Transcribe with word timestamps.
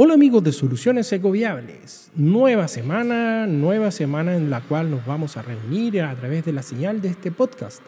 Hola 0.00 0.14
amigos 0.14 0.44
de 0.44 0.52
Soluciones 0.52 1.12
Ecoviables. 1.12 2.12
Nueva 2.14 2.68
semana, 2.68 3.48
nueva 3.48 3.90
semana 3.90 4.36
en 4.36 4.48
la 4.48 4.60
cual 4.60 4.92
nos 4.92 5.04
vamos 5.04 5.36
a 5.36 5.42
reunir 5.42 6.00
a 6.02 6.14
través 6.14 6.44
de 6.44 6.52
la 6.52 6.62
señal 6.62 7.00
de 7.02 7.08
este 7.08 7.32
podcast. 7.32 7.82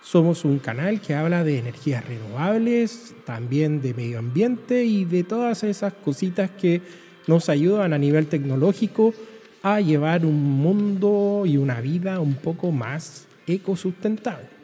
Somos 0.00 0.46
un 0.46 0.60
canal 0.60 1.02
que 1.02 1.14
habla 1.14 1.44
de 1.44 1.58
energías 1.58 2.08
renovables, 2.08 3.14
también 3.26 3.82
de 3.82 3.92
medio 3.92 4.18
ambiente 4.18 4.84
y 4.84 5.04
de 5.04 5.24
todas 5.24 5.62
esas 5.62 5.92
cositas 5.92 6.50
que 6.52 6.80
nos 7.26 7.50
ayudan 7.50 7.92
a 7.92 7.98
nivel 7.98 8.28
tecnológico 8.28 9.12
a 9.62 9.78
llevar 9.82 10.24
un 10.24 10.42
mundo 10.42 11.42
y 11.44 11.58
una 11.58 11.82
vida 11.82 12.20
un 12.20 12.36
poco 12.36 12.72
más 12.72 13.26
ecosustentable. 13.46 14.61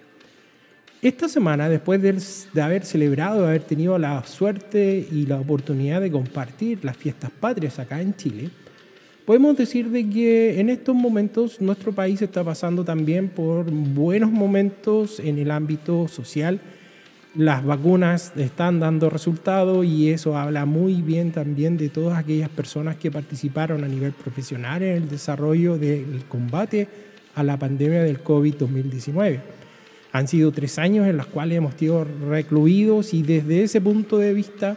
Esta 1.01 1.29
semana, 1.29 1.69
después 1.69 2.03
de, 2.03 2.61
haber 2.61 2.85
celebrado, 2.85 3.43
de 3.43 3.49
haber 3.49 3.63
tenido 3.63 3.97
la 3.99 4.25
suerte 4.25 5.07
y 5.09 5.27
la 5.27 5.39
oportunidad 5.39 6.01
de 6.01 6.11
compartir 6.11 6.85
las 6.85 6.97
fiestas 6.97 7.31
patrias 7.31 7.79
acá 7.79 8.03
en 8.03 8.17
Chile, 8.17 8.51
podemos 9.25 9.57
decir 9.57 9.91
de 9.91 10.11
que 10.11 10.59
en 10.59 10.71
estos 10.71 10.97
momentos 10.97 11.61
nuestro 11.61 11.93
país 11.93 12.21
está 12.21 12.43
pasando 12.43 12.85
también 12.85 13.29
por 13.29 13.71
buenos 13.71 14.33
momentos 14.33 15.21
en 15.21 15.39
el 15.39 15.53
ámbito 15.53 16.09
social. 16.09 16.59
Las 17.37 17.65
vacunas 17.65 18.33
están 18.37 18.81
dando 18.81 19.09
resultados 19.09 19.87
y 19.87 20.11
eso 20.11 20.37
habla 20.37 20.65
muy 20.65 21.01
bien 21.01 21.31
también 21.31 21.77
de 21.77 21.91
todas 21.91 22.19
aquellas 22.19 22.49
personas 22.49 22.97
que 22.97 23.13
participaron 23.13 23.85
a 23.85 23.89
nivel 23.89 24.11
profesional 24.11 24.83
en 24.83 24.97
el 24.97 25.09
desarrollo 25.09 25.79
del 25.79 26.25
combate 26.29 26.89
a 27.37 27.45
la 27.45 27.57
pandemia 27.57 28.03
del 28.03 28.25
COVID-2019. 28.25 29.59
Han 30.13 30.29
sido 30.29 30.53
tres 30.53 30.79
años 30.79 31.07
en 31.07 31.17
los 31.17 31.27
cuales 31.27 31.59
hemos 31.59 31.75
sido 31.75 32.07
recluidos 32.29 33.13
y 33.15 33.23
desde 33.23 33.63
ese 33.63 33.81
punto 33.81 34.19
de 34.19 34.33
vista 34.33 34.77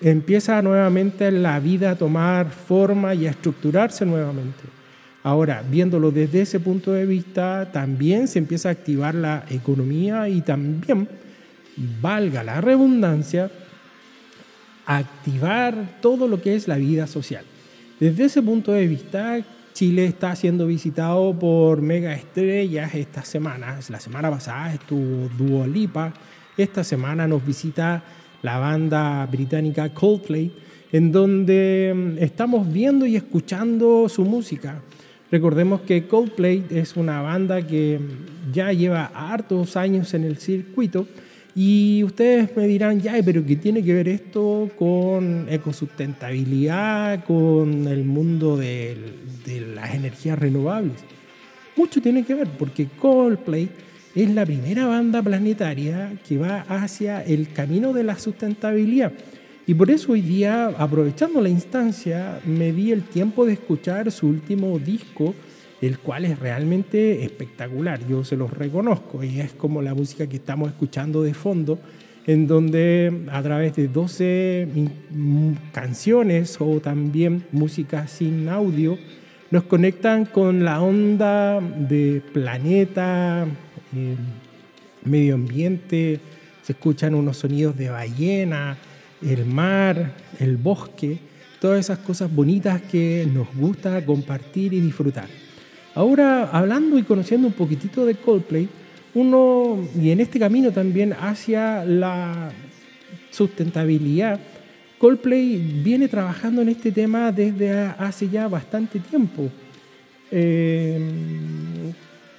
empieza 0.00 0.60
nuevamente 0.62 1.30
la 1.30 1.58
vida 1.58 1.92
a 1.92 1.96
tomar 1.96 2.50
forma 2.50 3.14
y 3.14 3.26
a 3.26 3.30
estructurarse 3.30 4.04
nuevamente. 4.04 4.78
Ahora, 5.22 5.64
viéndolo 5.68 6.10
desde 6.10 6.42
ese 6.42 6.60
punto 6.60 6.92
de 6.92 7.04
vista, 7.04 7.70
también 7.72 8.28
se 8.28 8.38
empieza 8.38 8.68
a 8.68 8.72
activar 8.72 9.14
la 9.14 9.44
economía 9.50 10.28
y 10.28 10.42
también, 10.42 11.08
valga 12.00 12.42
la 12.42 12.60
redundancia, 12.60 13.50
activar 14.86 15.98
todo 16.00 16.28
lo 16.28 16.40
que 16.40 16.54
es 16.54 16.66
la 16.66 16.76
vida 16.76 17.06
social. 17.06 17.44
Desde 18.00 18.24
ese 18.24 18.42
punto 18.42 18.72
de 18.72 18.86
vista, 18.86 19.38
Chile 19.78 20.06
está 20.06 20.34
siendo 20.34 20.66
visitado 20.66 21.38
por 21.38 21.80
mega 21.82 22.12
estrellas 22.12 22.96
estas 22.96 23.28
semanas. 23.28 23.90
La 23.90 24.00
semana 24.00 24.28
pasada 24.28 24.74
estuvo 24.74 25.28
Dua 25.38 25.68
Lipa. 25.68 26.12
Esta 26.56 26.82
semana 26.82 27.28
nos 27.28 27.46
visita 27.46 28.02
la 28.42 28.58
banda 28.58 29.24
británica 29.26 29.94
Coldplay, 29.94 30.52
en 30.90 31.12
donde 31.12 31.94
mm, 31.94 32.18
estamos 32.18 32.72
viendo 32.72 33.06
y 33.06 33.14
escuchando 33.14 34.08
su 34.08 34.24
música. 34.24 34.82
Recordemos 35.30 35.82
que 35.82 36.08
Coldplay 36.08 36.66
es 36.70 36.96
una 36.96 37.22
banda 37.22 37.64
que 37.64 38.00
ya 38.52 38.72
lleva 38.72 39.12
hartos 39.14 39.76
años 39.76 40.12
en 40.12 40.24
el 40.24 40.38
circuito 40.38 41.06
y 41.54 42.04
ustedes 42.04 42.56
me 42.56 42.66
dirán, 42.66 43.00
ya, 43.00 43.14
pero 43.24 43.44
¿qué 43.44 43.56
tiene 43.56 43.82
que 43.82 43.94
ver 43.94 44.08
esto 44.08 44.70
con 44.78 45.46
ecosustentabilidad, 45.50 47.24
con 47.24 47.88
el 47.88 48.04
mundo 48.04 48.56
de, 48.56 48.96
las 49.74 49.94
energías 49.94 50.38
renovables? 50.38 50.96
Mucho 51.76 52.00
tiene 52.00 52.24
que 52.24 52.34
ver, 52.34 52.48
porque 52.58 52.86
Coldplay 52.86 53.68
es 54.14 54.30
la 54.30 54.44
primera 54.44 54.86
banda 54.86 55.22
planetaria 55.22 56.12
que 56.26 56.38
va 56.38 56.60
hacia 56.68 57.24
el 57.24 57.52
camino 57.52 57.92
de 57.92 58.04
la 58.04 58.18
sustentabilidad. 58.18 59.12
Y 59.66 59.74
por 59.74 59.90
eso 59.90 60.12
hoy 60.12 60.22
día, 60.22 60.66
aprovechando 60.78 61.40
la 61.40 61.48
instancia, 61.48 62.40
me 62.44 62.72
di 62.72 62.90
el 62.90 63.02
tiempo 63.02 63.44
de 63.44 63.52
escuchar 63.54 64.10
su 64.10 64.28
último 64.28 64.78
disco, 64.78 65.34
el 65.80 65.98
cual 65.98 66.24
es 66.24 66.38
realmente 66.38 67.24
espectacular, 67.24 68.06
yo 68.06 68.24
se 68.24 68.36
los 68.36 68.52
reconozco, 68.52 69.22
y 69.22 69.40
es 69.40 69.52
como 69.52 69.82
la 69.82 69.94
música 69.94 70.26
que 70.26 70.36
estamos 70.36 70.70
escuchando 70.70 71.22
de 71.22 71.34
fondo, 71.34 71.78
en 72.26 72.46
donde 72.46 73.26
a 73.32 73.42
través 73.42 73.76
de 73.76 73.88
12 73.88 74.68
canciones 75.72 76.56
o 76.60 76.80
también 76.80 77.44
música 77.52 78.06
sin 78.06 78.48
audio, 78.48 78.98
nos 79.50 79.64
conectan 79.64 80.26
con 80.26 80.62
la 80.62 80.82
onda 80.82 81.60
de 81.60 82.22
planeta, 82.34 83.46
eh, 83.96 84.16
medio 85.04 85.36
ambiente, 85.36 86.20
se 86.62 86.72
escuchan 86.72 87.14
unos 87.14 87.38
sonidos 87.38 87.76
de 87.78 87.88
ballena, 87.88 88.76
el 89.22 89.46
mar, 89.46 90.12
el 90.38 90.58
bosque, 90.58 91.18
todas 91.60 91.80
esas 91.80 91.98
cosas 92.00 92.30
bonitas 92.30 92.82
que 92.82 93.26
nos 93.32 93.48
gusta 93.54 94.04
compartir 94.04 94.74
y 94.74 94.80
disfrutar. 94.80 95.28
Ahora, 95.94 96.50
hablando 96.50 96.98
y 96.98 97.02
conociendo 97.02 97.46
un 97.46 97.52
poquitito 97.52 98.06
de 98.06 98.14
Coldplay, 98.14 98.68
uno, 99.14 99.78
y 100.00 100.10
en 100.10 100.20
este 100.20 100.38
camino 100.38 100.70
también 100.70 101.12
hacia 101.12 101.84
la 101.84 102.52
sustentabilidad, 103.30 104.38
Coldplay 104.98 105.56
viene 105.82 106.08
trabajando 106.08 106.62
en 106.62 106.70
este 106.70 106.92
tema 106.92 107.32
desde 107.32 107.72
hace 107.72 108.28
ya 108.28 108.48
bastante 108.48 108.98
tiempo. 108.98 109.48
Eh, 110.30 111.00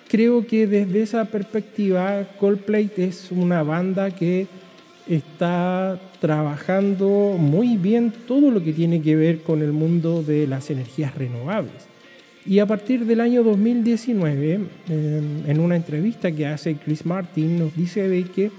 creo 0.07 0.45
que 0.45 0.67
desde 0.67 1.01
esa 1.01 1.25
perspectiva, 1.25 2.25
Coldplay 2.39 2.91
es 2.97 3.31
una 3.31 3.63
banda 3.63 4.11
que 4.11 4.47
está 5.07 5.99
trabajando 6.21 7.35
muy 7.37 7.77
bien 7.77 8.13
todo 8.27 8.51
lo 8.51 8.63
que 8.63 8.73
tiene 8.73 9.01
que 9.01 9.15
ver 9.15 9.41
con 9.41 9.61
el 9.61 9.71
mundo 9.71 10.21
de 10.21 10.45
las 10.45 10.69
energías 10.69 11.15
renovables. 11.15 11.88
Y 12.45 12.59
a 12.59 12.65
partir 12.65 13.05
del 13.05 13.19
año 13.19 13.43
2019, 13.43 14.53
em, 14.53 14.63
en 15.45 15.59
una 15.59 15.75
entrevista 15.75 16.31
que 16.31 16.47
hace 16.47 16.75
Chris 16.75 17.05
Martin, 17.05 17.59
nos 17.59 17.75
dice 17.75 18.07
de 18.07 18.23
que 18.23 18.51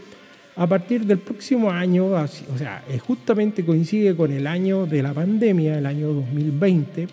a 0.57 0.67
partir 0.67 1.07
del 1.07 1.19
próximo 1.19 1.71
año, 1.71 2.07
o 2.07 2.59
sea, 2.59 2.85
justamente 3.07 3.65
coincide 3.65 4.15
con 4.15 4.31
el 4.33 4.47
año 4.47 4.85
de 4.85 5.03
la 5.03 5.15
pandemia, 5.15 5.79
el 5.79 5.87
año 5.87 6.13
2020, 6.13 7.09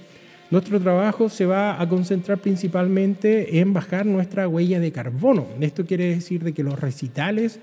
nuestro 0.49 0.79
trabajo 0.79 1.29
se 1.29 1.45
va 1.45 1.81
a 1.81 1.87
concentrar 1.87 2.39
principalmente 2.39 3.59
en 3.59 3.73
bajar 3.73 4.05
nuestra 4.05 4.47
huella 4.47 4.79
de 4.79 4.91
carbono. 4.91 5.45
Esto 5.61 5.85
quiere 5.85 6.09
decir 6.09 6.43
de 6.43 6.53
que 6.53 6.63
los 6.63 6.79
recitales 6.79 7.59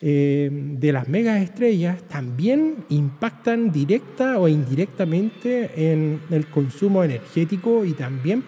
em, 0.00 0.78
de 0.78 0.92
las 0.92 1.08
megas 1.08 1.42
estrellas 1.42 2.02
también 2.08 2.84
impactan 2.88 3.72
directa 3.72 4.38
o 4.38 4.48
indirectamente 4.48 5.92
en 5.92 6.20
el 6.30 6.46
consumo 6.46 7.04
energético 7.04 7.84
y 7.84 7.92
también 7.92 8.44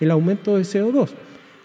el 0.00 0.10
aumento 0.10 0.56
de 0.56 0.62
CO2. 0.62 1.10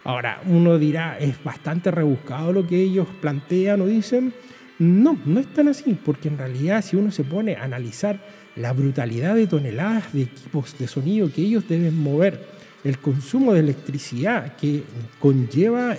Ahora, 0.04 0.42
uno 0.48 0.78
dirá, 0.78 1.18
es 1.20 1.44
bastante 1.44 1.92
rebuscado 1.92 2.54
lo 2.54 2.66
que 2.66 2.82
ellos 2.82 3.08
plantean 3.22 3.82
o 3.82 3.88
dicen. 3.88 4.34
No, 4.80 5.20
no 5.26 5.40
es 5.42 5.54
tan 5.54 5.68
así, 5.68 5.98
porque 6.06 6.30
en 6.30 6.38
realidad 6.38 6.82
si 6.82 6.96
uno 6.96 7.12
se 7.12 7.26
pone 7.26 7.56
a 7.56 7.64
analizar 7.64 8.20
la 8.56 8.74
brutalidad 8.74 9.36
de 9.36 9.48
toneladas 9.48 10.14
de 10.14 10.24
equipos 10.24 10.78
de 10.78 10.88
sonido 10.88 11.32
que 11.32 11.42
ellos 11.42 11.68
deben 11.68 11.98
mover, 11.98 12.46
el 12.84 12.98
consumo 13.00 13.54
de 13.54 13.60
electricidad 13.60 14.56
que 14.56 14.84
conlleva 15.20 15.96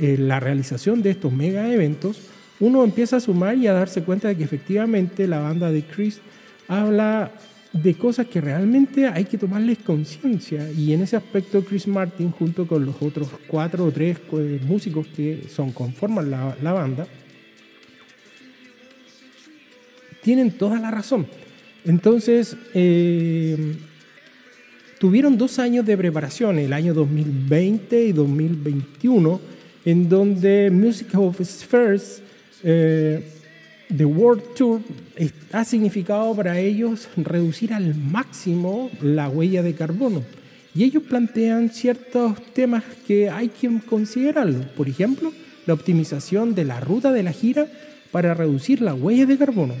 la 0.00 0.40
realización 0.40 1.02
de 1.02 1.10
estos 1.10 1.32
mega 1.32 1.72
eventos, 1.72 2.20
uno 2.58 2.84
empieza 2.84 3.16
a 3.16 3.20
sumar 3.20 3.56
y 3.56 3.66
a 3.66 3.72
darse 3.72 4.02
cuenta 4.02 4.28
de 4.28 4.36
que 4.36 4.44
efectivamente 4.44 5.26
la 5.26 5.40
banda 5.40 5.70
de 5.70 5.82
Chris 5.82 6.20
habla 6.68 7.32
de 7.72 7.94
cosas 7.94 8.26
que 8.26 8.40
realmente 8.40 9.06
hay 9.06 9.24
que 9.24 9.38
tomarles 9.38 9.78
conciencia. 9.78 10.70
Y 10.72 10.92
en 10.92 11.02
ese 11.02 11.16
aspecto 11.16 11.64
Chris 11.64 11.86
Martin, 11.86 12.30
junto 12.32 12.66
con 12.66 12.84
los 12.84 13.00
otros 13.00 13.28
cuatro 13.46 13.84
o 13.84 13.90
tres 13.90 14.18
eh, 14.32 14.60
músicos 14.66 15.06
que 15.08 15.44
son 15.48 15.72
conforman 15.72 16.30
la, 16.30 16.56
la 16.62 16.72
banda, 16.72 17.06
tienen 20.22 20.52
toda 20.52 20.78
la 20.78 20.90
razón. 20.90 21.26
Entonces, 21.84 22.56
eh, 22.74 23.76
tuvieron 24.98 25.38
dos 25.38 25.58
años 25.58 25.86
de 25.86 25.96
preparación, 25.96 26.58
el 26.58 26.72
año 26.72 26.92
2020 26.92 28.04
y 28.04 28.12
2021, 28.12 29.40
en 29.84 30.08
donde 30.08 30.70
Music 30.70 31.14
of 31.14 31.40
Spheres, 31.42 32.22
eh, 32.62 33.22
The 33.96 34.04
World 34.04 34.54
Tour, 34.54 34.80
ha 35.52 35.64
significado 35.64 36.34
para 36.34 36.58
ellos 36.58 37.08
reducir 37.16 37.72
al 37.72 37.94
máximo 37.94 38.90
la 39.02 39.28
huella 39.28 39.62
de 39.62 39.74
carbono. 39.74 40.22
Y 40.74 40.84
ellos 40.84 41.02
plantean 41.02 41.70
ciertos 41.70 42.40
temas 42.52 42.84
que 43.06 43.28
hay 43.28 43.48
que 43.48 43.68
considerarlo. 43.88 44.60
Por 44.76 44.88
ejemplo, 44.88 45.32
la 45.66 45.74
optimización 45.74 46.54
de 46.54 46.64
la 46.64 46.80
ruta 46.80 47.12
de 47.12 47.24
la 47.24 47.32
gira 47.32 47.66
para 48.12 48.34
reducir 48.34 48.80
la 48.80 48.94
huella 48.94 49.26
de 49.26 49.38
carbono 49.38 49.74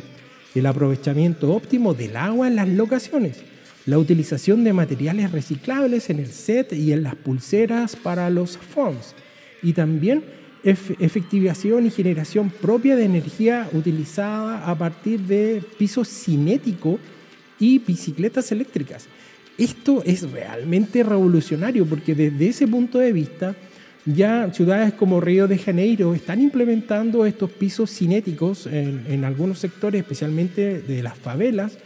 el 0.54 0.66
aprovechamiento 0.66 1.52
óptimo 1.52 1.94
del 1.94 2.16
agua 2.16 2.48
en 2.48 2.56
las 2.56 2.68
locaciones, 2.68 3.38
la 3.86 3.98
utilización 3.98 4.64
de 4.64 4.72
materiales 4.72 5.32
reciclables 5.32 6.10
en 6.10 6.18
el 6.18 6.28
set 6.28 6.72
y 6.72 6.92
en 6.92 7.02
las 7.02 7.14
pulseras 7.14 7.96
para 7.96 8.30
los 8.30 8.56
phones 8.56 9.14
y 9.62 9.72
también 9.72 10.22
efectivización 10.62 11.86
y 11.86 11.90
generación 11.90 12.50
propia 12.50 12.96
de 12.96 13.04
energía 13.04 13.68
utilizada 13.72 14.66
a 14.66 14.76
partir 14.76 15.20
de 15.20 15.62
piso 15.78 16.04
cinético 16.04 16.98
y 17.58 17.78
bicicletas 17.78 18.52
eléctricas. 18.52 19.06
Esto 19.56 20.02
es 20.04 20.30
realmente 20.30 21.02
revolucionario 21.02 21.86
porque 21.86 22.14
desde 22.14 22.48
ese 22.48 22.66
punto 22.66 22.98
de 22.98 23.12
vista 23.12 23.56
ya 24.06 24.50
ciudades 24.52 24.94
como 24.94 25.20
Río 25.20 25.46
de 25.46 25.58
Janeiro 25.58 26.14
están 26.14 26.40
implementando 26.40 27.26
estos 27.26 27.50
pisos 27.50 27.90
cinéticos 27.90 28.66
en, 28.66 29.04
en 29.08 29.24
algunos 29.24 29.58
sectores, 29.58 30.00
especialmente 30.00 30.80
de 30.80 31.02
las 31.02 31.18
favelas, 31.18 31.78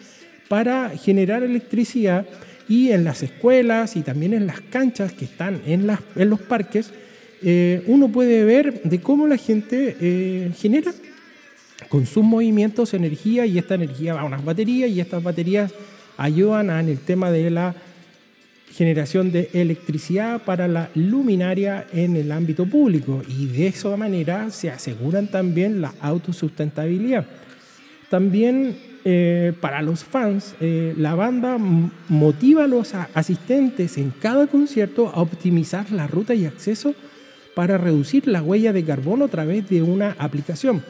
para 0.49 0.91
generar 0.91 1.43
electricidad 1.43 2.27
y 2.69 2.91
en 2.91 3.05
las 3.05 3.23
escuelas 3.23 3.97
y 3.97 4.03
también 4.03 4.33
en 4.33 4.47
las 4.47 4.61
canchas 4.61 5.13
que 5.13 5.25
están 5.25 5.61
en, 5.67 5.87
las, 5.87 6.01
en 6.17 6.31
los 6.31 6.41
parques, 6.41 6.93
eh, 7.45 7.83
uno 7.87 8.09
puede 8.09 8.43
ver 8.45 8.83
de 8.83 9.01
cómo 9.01 9.27
la 9.27 9.37
gente 9.37 9.97
eh, 10.01 10.51
genera 10.57 10.93
con 11.91 12.07
sus 12.07 12.25
movimientos 12.25 12.95
energía 12.95 13.45
y 13.45 13.59
esta 13.59 13.75
energía 13.75 14.15
va 14.15 14.23
a 14.23 14.25
unas 14.25 14.45
baterías 14.45 14.91
y 14.91 15.01
estas 15.01 15.23
baterías 15.23 15.73
ayudan 16.17 16.71
en 16.71 16.89
el 16.89 16.99
tema 16.99 17.31
de 17.31 17.51
la 17.51 17.75
generación 18.73 19.31
de 19.31 19.51
electricidad 19.53 20.43
para 20.43 20.67
la 20.69 20.91
luminaria 20.95 21.87
en 21.93 22.17
el 22.17 22.33
ámbito 22.33 22.67
público 22.67 23.23
y 23.29 23.47
de 23.47 23.69
esa 23.69 23.97
manera 23.97 24.51
se 24.51 24.71
aseguran 24.71 25.29
también 25.29 25.81
la 25.81 25.95
autosustentabilidad. 26.01 27.27
También 28.09 28.77
eh, 29.05 29.53
para 29.61 29.83
los 29.83 30.03
fans, 30.03 30.55
eh, 30.61 30.95
la 30.97 31.15
banda 31.15 31.59
motiva 32.09 32.65
a 32.65 32.69
los 32.69 32.95
asistentes 32.95 33.99
en 33.99 34.11
cada 34.11 34.47
concierto 34.47 35.09
a 35.09 35.21
optimizar 35.21 35.93
la 35.93 36.07
ruta 36.07 36.35
y 36.35 36.47
acceso 36.47 36.95
para 37.55 37.79
reducir 37.79 38.27
la 38.27 38.43
huella 38.43 38.73
de 38.73 38.85
carbono 38.85 39.27
a 39.27 39.29
través 39.29 39.69
de 39.69 39.83
una 39.83 40.17
aplicación. 40.19 40.83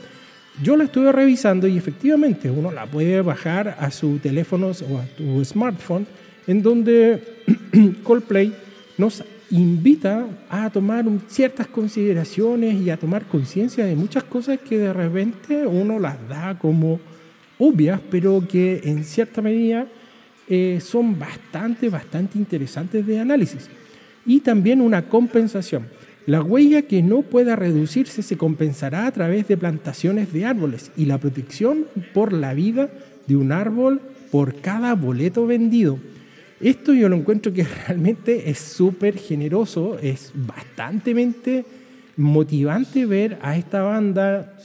Yo 0.62 0.76
la 0.76 0.84
estuve 0.84 1.10
revisando 1.10 1.66
y 1.66 1.76
efectivamente 1.76 2.50
uno 2.50 2.70
la 2.70 2.86
puede 2.86 3.20
bajar 3.22 3.76
a 3.78 3.90
su 3.90 4.18
teléfono 4.18 4.68
o 4.68 4.98
a 4.98 5.04
tu 5.16 5.44
smartphone, 5.44 6.06
en 6.46 6.62
donde 6.62 7.42
Coldplay 8.04 8.54
nos 8.96 9.24
invita 9.50 10.26
a 10.48 10.70
tomar 10.70 11.04
ciertas 11.28 11.66
consideraciones 11.66 12.74
y 12.80 12.90
a 12.90 12.96
tomar 12.96 13.24
conciencia 13.24 13.84
de 13.84 13.96
muchas 13.96 14.24
cosas 14.24 14.58
que 14.60 14.78
de 14.78 14.92
repente 14.92 15.66
uno 15.66 15.98
las 15.98 16.28
da 16.28 16.58
como 16.58 17.00
obvias, 17.58 18.00
pero 18.10 18.46
que 18.46 18.80
en 18.84 19.04
cierta 19.04 19.42
medida 19.42 19.86
eh, 20.48 20.78
son 20.80 21.18
bastante, 21.18 21.88
bastante 21.88 22.38
interesantes 22.38 23.06
de 23.06 23.18
análisis. 23.18 23.68
Y 24.26 24.40
también 24.40 24.80
una 24.80 25.02
compensación. 25.08 25.86
La 26.26 26.42
huella 26.42 26.82
que 26.82 27.02
no 27.02 27.22
pueda 27.22 27.54
reducirse 27.54 28.22
se 28.22 28.38
compensará 28.38 29.06
a 29.06 29.12
través 29.12 29.46
de 29.46 29.58
plantaciones 29.58 30.32
de 30.32 30.46
árboles 30.46 30.90
y 30.96 31.04
la 31.04 31.18
protección 31.18 31.84
por 32.14 32.32
la 32.32 32.54
vida 32.54 32.88
de 33.26 33.36
un 33.36 33.52
árbol 33.52 34.00
por 34.30 34.54
cada 34.56 34.94
boleto 34.94 35.46
vendido. 35.46 35.98
Esto 36.60 36.94
yo 36.94 37.10
lo 37.10 37.16
encuentro 37.16 37.52
que 37.52 37.64
realmente 37.86 38.48
es 38.48 38.58
súper 38.58 39.18
generoso, 39.18 39.98
es 39.98 40.32
bastante 40.34 41.64
motivante 42.16 43.04
ver 43.04 43.38
a 43.42 43.56
esta 43.58 43.82
banda 43.82 44.56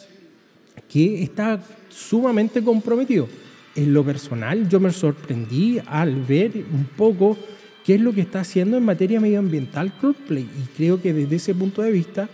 que 0.88 1.22
está 1.22 1.62
sumamente 1.90 2.64
comprometido. 2.64 3.28
En 3.76 3.94
lo 3.94 4.04
personal, 4.04 4.68
yo 4.70 4.80
me 4.80 4.92
sorprendí 4.92 5.80
al 5.86 6.22
ver 6.24 6.52
un 6.72 6.86
poco 6.96 7.38
qué 7.90 7.96
es 7.96 8.02
lo 8.02 8.14
que 8.14 8.22
está 8.22 8.42
haciendo 8.42 8.78
en 8.78 8.86
materia 8.86 9.20
medioambiental 9.20 9.92
Coldplay 9.98 10.44
y 10.44 10.78
creo 10.78 11.02
que 11.02 11.12
desde 11.12 11.38
ese 11.38 11.56
punto 11.56 11.82
de 11.82 11.92
vista 11.92 12.30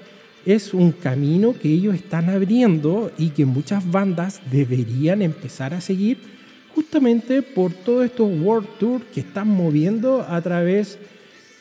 es 0.46 0.74
un 0.74 0.92
camino 0.92 1.56
que 1.57 1.69
ellos 1.69 1.96
están 1.96 2.30
abriendo 2.30 3.10
y 3.18 3.30
que 3.30 3.46
muchas 3.46 3.90
bandas 3.90 4.42
deberían 4.52 5.22
empezar 5.22 5.74
a 5.74 5.80
seguir 5.80 6.18
justamente 6.74 7.42
por 7.42 7.72
todos 7.72 8.04
estos 8.04 8.30
World 8.38 8.68
Tour 8.78 9.04
que 9.04 9.22
están 9.22 9.48
moviendo 9.48 10.25
a 10.28 10.42
través 10.42 10.98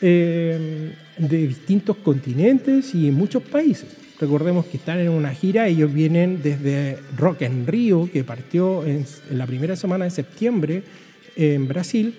eh, 0.01 0.91
de 1.17 1.47
distintos 1.47 1.95
continentes 1.95 2.93
y 2.93 3.07
en 3.07 3.13
muchos 3.13 3.43
países. 3.43 3.95
Recordemos 4.19 4.65
que 4.65 4.75
están 4.75 4.99
en 4.99 5.07
una 5.07 5.33
gira, 5.33 5.69
ellos 5.69 5.93
vienen 5.93 6.41
desde 6.43 6.97
Rock 7.15 7.43
en 7.43 7.65
Río, 7.65 8.09
que 8.11 8.25
partió 8.25 8.85
en, 8.85 9.05
la 9.31 9.47
primera 9.47 9.77
semana 9.77 10.03
de 10.03 10.11
septiembre 10.11 10.83
en 11.37 11.69
Brasil. 11.69 12.13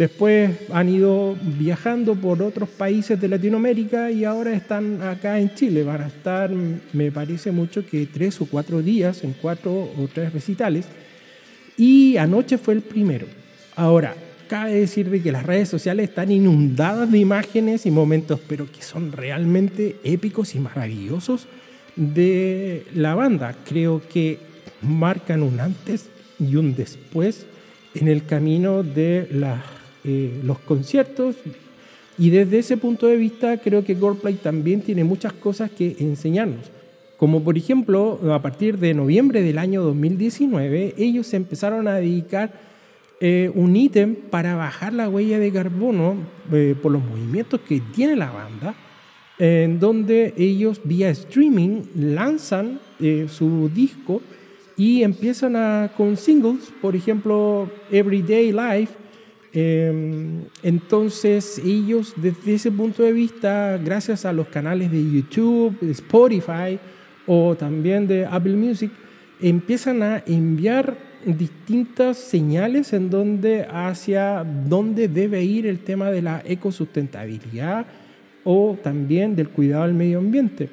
Después 0.00 0.50
han 0.72 0.88
ido 0.88 1.36
viajando 1.42 2.14
por 2.14 2.40
otros 2.40 2.70
países 2.70 3.20
de 3.20 3.28
Latinoamérica 3.28 4.10
y 4.10 4.24
ahora 4.24 4.54
están 4.54 5.02
acá 5.02 5.38
en 5.38 5.54
Chile. 5.54 5.84
Van 5.84 6.00
a 6.00 6.06
estar, 6.06 6.50
me 6.94 7.12
parece 7.12 7.52
mucho 7.52 7.84
que 7.84 8.06
tres 8.06 8.40
o 8.40 8.46
cuatro 8.46 8.80
días 8.80 9.22
en 9.24 9.34
cuatro 9.34 9.70
o 9.74 10.08
tres 10.10 10.32
recitales. 10.32 10.86
Y 11.76 12.16
anoche 12.16 12.56
fue 12.56 12.72
el 12.72 12.80
primero. 12.80 13.26
Ahora, 13.76 14.14
cabe 14.48 14.72
decir 14.72 15.10
de 15.10 15.20
que 15.20 15.32
las 15.32 15.44
redes 15.44 15.68
sociales 15.68 16.08
están 16.08 16.32
inundadas 16.32 17.12
de 17.12 17.18
imágenes 17.18 17.84
y 17.84 17.90
momentos, 17.90 18.40
pero 18.48 18.72
que 18.72 18.80
son 18.80 19.12
realmente 19.12 19.96
épicos 20.02 20.54
y 20.54 20.60
maravillosos 20.60 21.46
de 21.96 22.86
la 22.94 23.14
banda. 23.14 23.54
Creo 23.68 24.00
que 24.10 24.38
marcan 24.80 25.42
un 25.42 25.60
antes 25.60 26.06
y 26.38 26.56
un 26.56 26.74
después 26.74 27.44
en 27.94 28.08
el 28.08 28.24
camino 28.24 28.82
de 28.82 29.28
eh, 30.04 30.40
los 30.44 30.58
conciertos. 30.60 31.36
Y 32.18 32.30
desde 32.30 32.58
ese 32.58 32.76
punto 32.76 33.06
de 33.06 33.16
vista 33.16 33.58
creo 33.58 33.84
que 33.84 33.94
Goldplay 33.94 34.34
también 34.34 34.82
tiene 34.82 35.04
muchas 35.04 35.32
cosas 35.32 35.70
que 35.70 35.96
enseñarnos. 35.98 36.70
Como 37.16 37.42
por 37.42 37.56
ejemplo, 37.56 38.18
a 38.32 38.40
partir 38.40 38.78
de 38.78 38.94
noviembre 38.94 39.42
del 39.42 39.58
año 39.58 39.82
2019, 39.82 40.94
ellos 40.96 41.32
empezaron 41.34 41.86
a 41.86 41.96
dedicar 41.96 42.52
eh, 43.20 43.50
un 43.54 43.76
ítem 43.76 44.14
para 44.14 44.54
bajar 44.54 44.94
la 44.94 45.08
huella 45.08 45.38
de 45.38 45.52
carbono 45.52 46.16
eh, 46.52 46.74
por 46.80 46.92
los 46.92 47.04
movimientos 47.04 47.60
que 47.60 47.80
tiene 47.94 48.16
la 48.16 48.30
banda, 48.30 48.74
en 49.38 49.80
donde 49.80 50.34
ellos 50.36 50.80
vía 50.84 51.10
streaming 51.10 51.82
lanzan 51.94 52.78
su 53.28 53.70
disco 53.74 54.20
y 54.80 55.02
empiezan 55.02 55.90
con 55.94 56.16
singles, 56.16 56.72
por 56.80 56.96
ejemplo, 56.96 57.70
Everyday 57.90 58.50
Life. 58.50 58.94
Em, 59.52 60.42
entonces 60.62 61.60
ellos 61.64 62.14
desde 62.16 62.54
ese 62.54 62.70
punto 62.70 63.02
de 63.02 63.12
vista, 63.12 63.78
gracias 63.78 64.24
a 64.24 64.32
los 64.32 64.46
canales 64.46 64.92
de 64.92 65.02
YouTube, 65.02 65.76
Spotify 65.90 66.78
o 67.26 67.56
también 67.56 68.06
de 68.06 68.26
Apple 68.26 68.54
Music, 68.54 68.92
empiezan 69.40 70.02
a 70.02 70.22
enviar 70.26 70.96
distintas 71.24 72.16
señales 72.16 72.92
en 72.92 73.10
donde 73.10 73.66
hacia 73.70 74.44
dónde 74.44 75.08
debe 75.08 75.42
ir 75.42 75.66
el 75.66 75.80
tema 75.80 76.10
de 76.10 76.22
la 76.22 76.42
ecosustentabilidad 76.46 77.86
o 78.44 78.78
también 78.82 79.36
del 79.36 79.48
cuidado 79.48 79.84
del 79.84 79.94
medio 79.94 80.18
ambiente. 80.18 80.68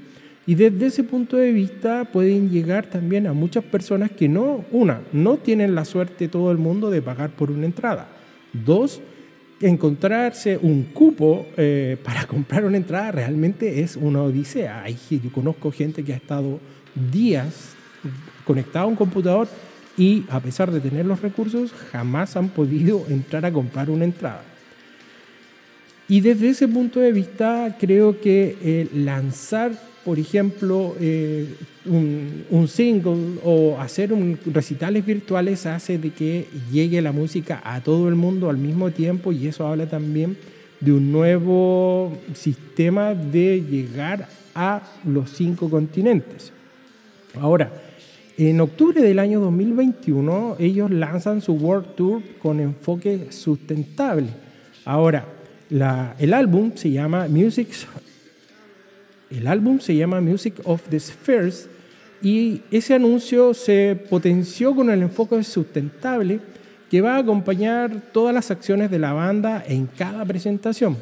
Y 0.45 0.55
desde 0.55 0.85
ese 0.85 1.03
punto 1.03 1.35
de 1.35 1.51
vista 1.51 2.05
pueden 2.05 2.49
llegar 2.49 2.85
también 2.85 3.27
a 3.27 3.33
muchas 3.33 3.65
personas 3.65 4.11
que 4.11 4.29
no, 4.29 4.63
una, 4.71 5.01
no 5.11 5.37
tienen 5.37 5.75
la 5.75 5.83
suerte 5.83 6.29
todo 6.29 6.51
el 6.51 6.57
mundo 6.57 6.89
de 6.89 7.01
pagar 7.01 7.31
por 7.31 7.51
una 7.51 7.65
entrada. 7.65 8.07
Dos, 8.65 9.01
encontrarse 9.59 10.57
un 10.61 10.83
cupo 10.83 11.47
eh, 11.57 11.97
para 12.03 12.25
comprar 12.27 12.65
una 12.65 12.77
entrada 12.77 13.11
realmente 13.11 13.81
es 13.81 13.95
una 13.95 14.21
odisea. 14.21 14.85
yo 14.89 15.31
conozco 15.31 15.71
gente 15.71 16.03
que 16.03 16.13
ha 16.13 16.17
estado 16.17 16.59
días 17.11 17.75
conectado 18.45 18.85
a 18.85 18.89
un 18.89 18.95
computador 18.95 19.47
y 19.97 20.25
a 20.29 20.39
pesar 20.39 20.71
de 20.71 20.79
tener 20.79 21.05
los 21.05 21.21
recursos, 21.21 21.73
jamás 21.91 22.37
han 22.37 22.49
podido 22.49 23.03
entrar 23.09 23.45
a 23.45 23.51
comprar 23.51 23.89
una 23.89 24.05
entrada. 24.05 24.43
Y 26.07 26.21
desde 26.21 26.49
ese 26.49 26.67
punto 26.67 26.99
de 26.99 27.11
vista, 27.11 27.75
creo 27.79 28.21
que 28.21 28.57
eh, 28.61 28.87
lanzar, 28.93 29.71
por 30.07 30.19
ejemplo, 30.19 30.95
eh, 31.01 31.53
un, 31.85 32.67
single 32.69 33.41
o 33.43 33.77
hacer 33.77 34.09
recitales 34.45 35.05
virtuales 35.05 35.65
hace 35.65 35.97
de 35.97 36.11
que 36.11 36.47
llegue 36.71 37.01
la 37.01 37.11
música 37.11 37.61
a 37.61 37.81
todo 37.81 38.07
el 38.07 38.15
mundo 38.15 38.49
al 38.49 38.55
mismo 38.55 38.89
tiempo 38.91 39.33
y 39.33 39.47
eso 39.47 39.67
habla 39.67 39.85
también 39.89 40.37
de 40.79 40.93
un 40.93 41.11
nuevo 41.11 42.17
sistema 42.33 43.13
de 43.13 43.61
llegar 43.69 44.29
a 44.55 44.81
los 45.03 45.29
cinco 45.31 45.69
continentes. 45.69 46.53
Ahora, 47.41 47.69
en 48.37 48.61
octubre 48.61 49.01
del 49.01 49.19
año 49.19 49.41
2021, 49.41 50.55
ellos 50.57 50.89
lanzan 50.89 51.41
su 51.41 51.51
World 51.51 51.95
Tour 51.95 52.21
con 52.41 52.61
enfoque 52.61 53.27
sustentable. 53.31 54.27
Ahora, 54.85 55.25
el 55.69 56.33
álbum 56.33 56.71
se 56.75 56.91
llama 56.91 57.27
Music, 57.27 57.67
el 59.29 59.47
álbum 59.47 59.79
se 59.79 59.95
llama 59.95 60.21
Music 60.21 60.55
of 60.63 60.81
the 60.89 60.99
Spheres 60.99 61.69
y 62.21 62.61
ese 62.71 62.95
anuncio 62.95 63.53
se 63.53 63.99
potenció 64.09 64.75
con 64.75 64.89
el 64.89 65.01
enfoque 65.01 65.43
sustentable 65.43 66.39
que 66.89 67.01
va 67.01 67.15
a 67.15 67.19
acompañar 67.19 68.11
todas 68.11 68.33
las 68.33 68.49
acciones 68.49 68.89
de 68.89 68.99
la 68.99 69.13
banda 69.13 69.63
en 69.67 69.87
cada 69.87 70.23
presentación. 70.25 70.97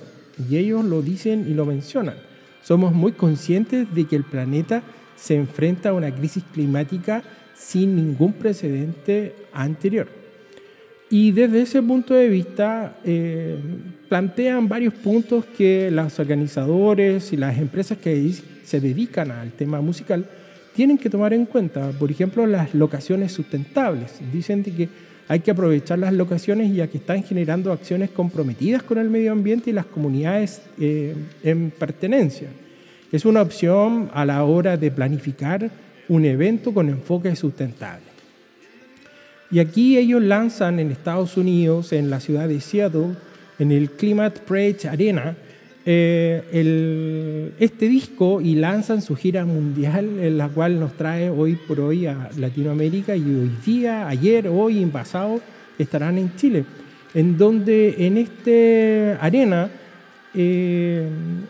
Y 0.49 0.57
ellos 0.57 0.83
lo 0.83 1.01
dicen 1.01 1.45
y 1.47 1.53
lo 1.53 1.65
mencionan. 1.65 2.15
Somos 2.63 2.93
muy 2.93 3.11
conscientes 3.11 3.93
de 3.93 4.05
que 4.05 4.15
el 4.15 4.23
planeta 4.23 4.81
se 5.15 5.35
enfrenta 5.35 5.89
a 5.89 5.93
una 5.93 6.13
crisis 6.13 6.43
climática 6.51 7.23
sin 7.53 7.95
ningún 7.95 8.33
precedente 8.33 9.35
anterior. 9.53 10.24
Y 11.17 11.31
desde 11.31 11.61
ese 11.61 11.81
punto 11.81 12.13
de 12.13 12.27
vista 12.27 12.97
eh, 13.05 13.57
plantean 14.09 14.67
varios 14.67 14.93
puntos 14.95 15.45
que 15.45 15.89
los 15.89 16.19
organizadores 16.19 17.31
y 17.31 17.37
las 17.37 17.57
empresas 17.57 17.97
que 17.99 18.33
se 18.65 18.81
dedican 18.81 19.31
al 19.31 19.53
tema 19.53 19.79
musical 19.79 20.25
tienen 20.75 20.97
que 20.97 21.09
tomar 21.09 21.33
en 21.33 21.45
cuenta. 21.45 21.91
Por 21.91 22.11
ejemplo, 22.11 22.45
las 22.45 22.75
locaciones 22.75 23.31
sustentables. 23.31 24.19
Dicen 24.33 24.61
que 24.61 24.89
hay 25.29 25.39
que 25.39 25.51
aprovechar 25.51 25.99
las 25.99 26.11
locaciones 26.11 26.75
ya 26.75 26.87
que 26.87 26.97
están 26.97 27.23
generando 27.23 27.71
acciones 27.71 28.09
comprometidas 28.09 28.83
con 28.83 28.97
el 28.97 29.09
medio 29.09 29.31
ambiente 29.31 29.69
y 29.69 29.73
las 29.73 29.85
comunidades 29.85 30.63
eh, 30.77 31.15
en 31.43 31.71
pertenencia. 31.71 32.49
Es 33.13 33.23
una 33.23 33.41
opción 33.41 34.09
a 34.13 34.25
la 34.25 34.43
hora 34.43 34.75
de 34.75 34.91
planificar 34.91 35.71
un 36.09 36.25
evento 36.25 36.73
con 36.73 36.89
enfoque 36.89 37.33
sustentable. 37.37 38.14
Y 39.51 39.59
aquí 39.59 39.97
ellos 39.97 40.21
lanzan 40.21 40.79
en 40.79 40.91
Estados 40.91 41.37
Unidos, 41.37 41.93
en 41.93 42.09
la 42.09 42.19
ciudad 42.19 42.47
de 42.47 42.59
Seattle, 42.59 43.15
en 43.59 43.71
el 43.71 43.91
Climate 43.91 44.41
Bridge 44.47 44.85
Arena, 44.85 45.35
eh, 45.87 47.51
este 47.59 47.87
disco 47.87 48.41
y 48.41 48.55
lanzan 48.55 49.03
su 49.03 49.15
gira 49.15 49.45
mundial, 49.45 50.17
en 50.19 50.37
la 50.37 50.49
cual 50.49 50.79
nos 50.79 50.93
trae 50.93 51.29
hoy 51.29 51.55
por 51.67 51.79
hoy 51.79 52.07
a 52.07 52.29
Latinoamérica 52.37 53.15
y 53.15 53.21
hoy 53.21 53.51
día, 53.63 54.07
ayer, 54.07 54.47
hoy 54.47 54.79
y 54.79 54.85
pasado 54.87 55.39
estarán 55.77 56.17
en 56.17 56.35
Chile, 56.35 56.65
en 57.13 57.37
donde 57.37 57.95
en 57.99 58.17
este 58.17 59.15
arena 59.21 59.69
eh, 60.33 61.07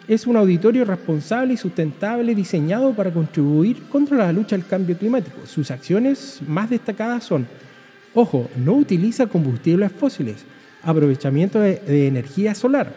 es 0.07 0.27
un 0.27 0.35
auditorio 0.35 0.83
responsable 0.83 1.53
y 1.53 1.57
sustentable 1.57 2.35
diseñado 2.35 2.93
para 2.93 3.11
contribuir 3.11 3.83
contra 3.83 4.17
la 4.17 4.33
lucha 4.33 4.57
al 4.57 4.67
cambio 4.67 4.97
climático. 4.97 5.45
Sus 5.45 5.71
acciones 5.71 6.41
más 6.45 6.69
destacadas 6.69 7.23
son, 7.23 7.47
ojo, 8.15 8.49
no 8.57 8.73
utiliza 8.73 9.27
combustibles 9.27 9.91
fósiles, 9.91 10.45
aprovechamiento 10.81 11.59
de 11.59 12.07
energía 12.07 12.55
solar, 12.55 12.93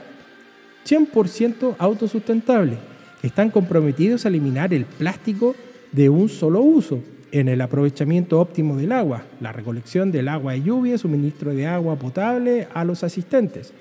100% 0.86 1.76
autosustentable. 1.78 2.78
Están 3.22 3.50
comprometidos 3.50 4.24
a 4.24 4.28
eliminar 4.28 4.72
el 4.72 4.84
plástico 4.84 5.54
de 5.92 6.08
un 6.08 6.28
solo 6.28 6.60
uso 6.60 7.02
en 7.30 7.48
el 7.48 7.60
aprovechamiento 7.60 8.40
óptimo 8.40 8.76
del 8.76 8.92
agua, 8.92 9.24
la 9.40 9.52
recolección 9.52 10.10
del 10.10 10.28
agua 10.28 10.52
de 10.52 10.62
lluvia, 10.62 10.96
suministro 10.96 11.52
de 11.52 11.66
agua 11.66 11.96
potable 11.96 12.68
a 12.72 12.84
los 12.84 13.04
asistentes. 13.04 13.72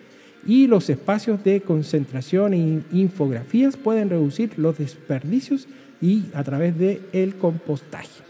Y 0.46 0.67
los 0.67 0.89
espacios 0.89 1.44
de 1.44 1.62
concentración 1.62 2.53
e 2.53 2.82
infografías 2.91 3.77
pueden 3.77 4.10
reducir 4.10 4.58
los 4.58 4.77
desperdicios 4.77 5.67
y 6.01 6.25
a 6.34 6.44
través 6.44 6.77
del 6.77 7.01
el 7.12 7.36
compostaje. 7.36 8.27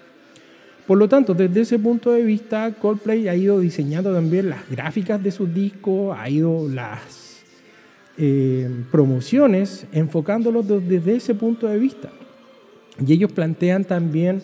Por 0.87 0.97
lo 0.97 1.09
tanto, 1.09 1.33
desde 1.33 1.61
ese 1.61 1.77
punto 1.77 2.11
de 2.11 2.23
vista, 2.23 2.71
Coldplay 2.71 3.27
ha 3.27 3.35
ido 3.35 3.59
diseñando 3.59 4.13
también 4.13 4.49
las 4.49 4.69
gráficas 4.69 5.21
de 5.21 5.31
sus 5.31 5.53
discos, 5.53 6.17
ha 6.17 6.29
ido 6.29 6.65
las 6.69 7.43
eh, 8.17 8.69
promociones 8.89 9.85
enfocándolos 9.91 10.65
desde 10.65 11.17
ese 11.17 11.35
punto 11.35 11.67
de 11.67 11.77
vista. 11.77 12.09
Y 13.05 13.11
ellos 13.11 13.33
plantean 13.33 13.83
también 13.83 14.41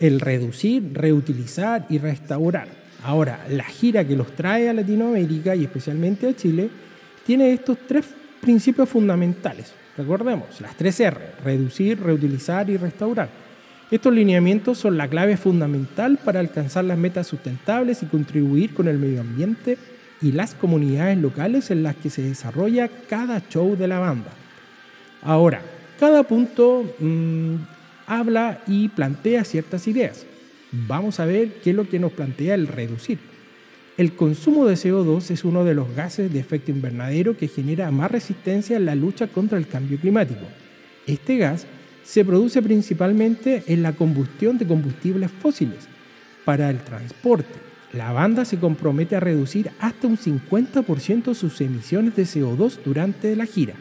el 0.00 0.18
reducir, 0.20 0.92
reutilizar 0.94 1.84
y 1.90 1.98
restaurar. 1.98 2.68
Ahora, 3.04 3.46
la 3.50 3.64
gira 3.64 4.02
que 4.02 4.16
los 4.16 4.34
trae 4.34 4.70
a 4.70 4.72
Latinoamérica 4.72 5.54
y 5.54 5.64
especialmente 5.64 6.26
a 6.26 6.34
Chile 6.34 6.70
tiene 7.26 7.52
estos 7.52 7.76
tres 7.86 8.06
principios 8.40 8.88
fundamentales. 8.88 9.74
Recordemos, 9.94 10.58
las 10.62 10.74
tres 10.74 10.98
R, 11.00 11.18
reducir, 11.44 12.00
reutilizar 12.00 12.68
y 12.70 12.78
restaurar. 12.78 13.45
Estos 13.90 14.12
lineamientos 14.12 14.78
son 14.78 14.96
la 14.96 15.08
clave 15.08 15.36
fundamental 15.36 16.18
para 16.24 16.40
alcanzar 16.40 16.84
las 16.84 16.98
metas 16.98 17.28
sustentables 17.28 18.02
y 18.02 18.06
contribuir 18.06 18.74
con 18.74 18.88
el 18.88 18.98
medio 18.98 19.20
ambiente 19.20 19.78
y 20.20 20.32
las 20.32 20.54
comunidades 20.54 21.18
locales 21.18 21.70
en 21.70 21.84
las 21.84 21.94
que 21.94 22.10
se 22.10 22.22
desarrolla 22.22 22.88
cada 23.08 23.46
show 23.48 23.76
de 23.76 23.86
la 23.86 24.00
banda. 24.00 24.32
Ahora, 25.22 25.62
cada 26.00 26.24
punto 26.24 26.82
mm, 26.98 27.54
habla 28.08 28.60
y 28.66 28.88
plantea 28.88 29.44
ciertas 29.44 29.86
ideas. 29.86 30.26
Vamos 30.72 31.20
a 31.20 31.26
ver 31.26 31.60
qué 31.62 31.70
es 31.70 31.76
lo 31.76 31.88
que 31.88 32.00
nos 32.00 32.12
plantea 32.12 32.56
el 32.56 32.66
reducir. 32.66 33.18
El 33.96 34.14
consumo 34.14 34.66
de 34.66 34.74
CO2 34.74 35.30
es 35.30 35.44
uno 35.44 35.64
de 35.64 35.74
los 35.74 35.94
gases 35.94 36.32
de 36.32 36.40
efecto 36.40 36.72
invernadero 36.72 37.36
que 37.36 37.48
genera 37.48 37.90
más 37.92 38.10
resistencia 38.10 38.76
en 38.76 38.84
la 38.84 38.96
lucha 38.96 39.28
contra 39.28 39.56
el 39.58 39.68
cambio 39.68 39.98
climático. 39.98 40.44
Este 41.06 41.38
gas 41.38 41.66
se 42.06 42.24
produce 42.24 42.62
principalmente 42.62 43.64
en 43.66 43.82
la 43.82 43.92
combustión 43.92 44.58
de 44.58 44.66
combustibles 44.66 45.28
fósiles 45.30 45.88
para 46.44 46.70
el 46.70 46.78
transporte, 46.78 47.58
la 47.92 48.12
banda 48.12 48.44
se 48.44 48.58
compromete 48.58 49.16
a 49.16 49.20
reducir 49.20 49.70
hasta 49.80 50.06
un 50.06 50.16
50% 50.16 51.34
sus 51.34 51.60
emisiones 51.60 52.14
de 52.14 52.22
CO2 52.22 52.78
durante 52.84 53.34
la 53.34 53.44
gira. 53.44 53.74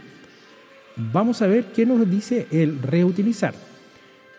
Vamos 0.95 1.41
a 1.41 1.47
ver 1.47 1.65
qué 1.65 1.85
nos 1.85 2.09
dice 2.09 2.47
el 2.49 2.81
reutilizar. 2.81 3.53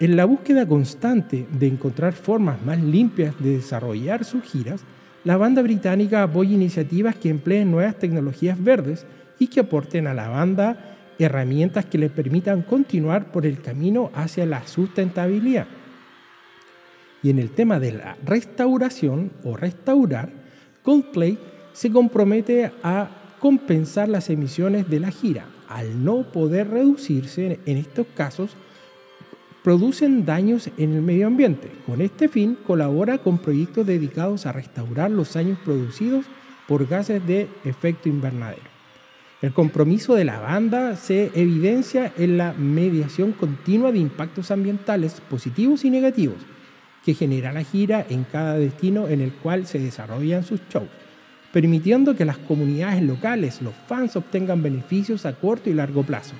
En 0.01 0.17
la 0.17 0.25
búsqueda 0.25 0.67
constante 0.67 1.47
de 1.51 1.69
encontrar 1.69 2.13
formas 2.13 2.61
más 2.65 2.83
limpias 2.83 3.35
de 3.39 3.59
desarrollar 3.59 4.25
sus 4.25 4.43
giras, 4.43 4.83
la 5.23 5.37
banda 5.37 5.63
británica 5.63 6.25
apoya 6.25 6.55
iniciativas 6.55 7.15
que 7.15 7.29
empleen 7.29 7.71
nuevas 7.71 7.99
tecnologías 7.99 8.63
verdes 8.63 9.07
y 9.39 9.47
que 9.47 9.61
aporten 9.61 10.07
a 10.07 10.15
la 10.15 10.29
banda 10.29 10.96
herramientas 11.19 11.85
que 11.87 11.99
le 11.99 12.11
permitan 12.11 12.63
continuar 12.63 13.33
por 13.33 13.47
el 13.47 13.61
camino 13.61 14.11
hacia 14.15 14.47
la 14.47 14.67
sustentabilidad. 14.67 15.67
Y 17.23 17.31
en 17.31 17.39
el 17.39 17.51
tema 17.51 17.81
de 17.81 17.93
la 17.93 18.17
restauración 18.25 19.33
o 19.45 19.57
restaurar, 19.57 20.31
Coldplay 20.83 21.39
se 21.73 21.91
compromete 21.91 22.71
a 22.83 23.09
compensar 23.41 24.09
las 24.09 24.31
emisiones 24.31 24.89
de 24.89 25.01
la 25.01 25.11
gira. 25.11 25.47
Al 25.69 26.05
no 26.05 26.31
poder 26.31 26.71
reducirse 26.71 27.59
en 27.67 27.77
estos 27.77 28.07
casos, 28.15 28.57
producen 29.65 30.25
daños 30.25 30.71
en 30.77 30.95
el 30.95 31.03
medio 31.03 31.27
ambiente. 31.27 31.73
Con 31.87 32.01
este 32.01 32.29
fin, 32.29 32.57
colabora 32.67 33.19
con 33.19 33.39
proyectos 33.39 33.85
dedicados 33.85 34.47
a 34.47 34.53
restaurar 34.53 35.11
los 35.11 35.35
daños 35.35 35.59
producidos 35.65 36.27
por 36.69 36.87
gases 36.87 37.27
de 37.27 37.49
efecto 37.65 38.09
invernadero. 38.09 38.76
El 39.43 39.53
compromiso 39.53 40.15
de 40.15 40.25
la 40.25 40.41
banda 40.41 40.97
se 40.97 41.31
evidencia 41.35 42.13
en 42.17 42.39
la 42.39 42.55
mediación 42.55 43.33
continua 43.33 43.93
de 43.93 43.99
impactos 43.99 44.51
ambientales 44.51 45.21
positivos 45.21 45.85
y 45.85 45.91
negativos 45.91 46.39
que 47.05 47.15
genera 47.15 47.53
la 47.53 47.63
gira 47.63 48.05
en 48.11 48.25
cada 48.25 48.59
destino 48.59 49.07
en 49.07 49.21
el 49.21 49.33
cual 49.33 49.67
se 49.67 49.79
desarrollan 49.79 50.43
sus 50.43 50.61
shows, 50.69 50.89
permitiendo 51.53 52.17
que 52.17 52.25
las 52.25 52.37
comunidades 52.37 53.01
locales, 53.01 53.63
los 53.63 53.75
fans, 53.87 54.17
obtengan 54.17 54.61
beneficios 54.61 55.25
a 55.25 55.35
corto 55.35 55.71
y 55.71 55.75
largo 55.75 56.03
plazo. 56.03 56.35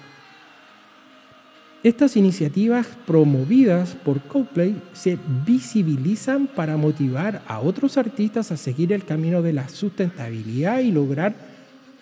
Estas 1.85 2.17
iniciativas 2.17 2.89
promovidas 3.07 3.95
por 3.95 4.23
Coldplay 4.23 4.75
se 4.93 5.17
visibilizan 5.47 6.49
para 6.49 6.77
motivar 6.77 7.43
a 7.47 7.61
otros 7.61 7.97
artistas 7.97 8.51
a 8.51 8.57
seguir 8.57 8.93
el 8.93 9.05
camino 9.05 9.43
de 9.43 9.53
la 9.53 9.69
sustentabilidad 9.69 10.81
y 10.81 10.91
lograr 10.91 11.37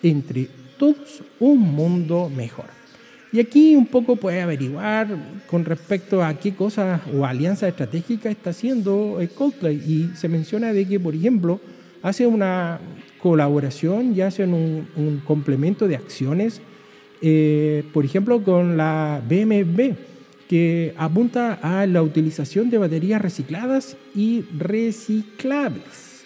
entre 0.01 0.49
todos 0.77 1.21
un 1.39 1.59
mundo 1.59 2.29
mejor. 2.29 2.65
Y 3.35 3.39
aquí 3.41 3.75
un 3.75 3.85
poco 3.85 4.15
puede 4.15 4.41
averiguar 4.41 5.09
con 5.47 5.65
respecto 5.65 6.23
a 6.23 6.33
qué 6.35 6.55
cosas 6.55 7.01
o 7.13 7.25
alianza 7.25 7.67
estratégica 7.67 8.29
está 8.29 8.51
haciendo 8.51 9.19
Coldplay. 9.35 9.75
Y 9.75 10.15
se 10.15 10.29
menciona 10.29 10.71
de 10.71 10.87
que, 10.87 10.99
por 11.01 11.13
ejemplo, 11.13 11.59
hace 12.01 12.25
una 12.25 12.79
colaboración 13.21 14.15
y 14.15 14.21
hacen 14.21 14.53
un, 14.53 15.21
complemento 15.25 15.85
de 15.87 15.97
acciones, 15.97 16.61
eh, 17.21 17.83
por 17.91 18.05
ejemplo, 18.05 18.41
con 18.41 18.77
la 18.77 19.21
BMW, 19.27 19.95
que 20.47 20.93
apunta 20.95 21.59
a 21.61 21.85
la 21.87 22.03
utilización 22.03 22.69
de 22.69 22.77
baterías 22.77 23.21
recicladas 23.21 23.97
y 24.15 24.45
reciclables. 24.57 26.23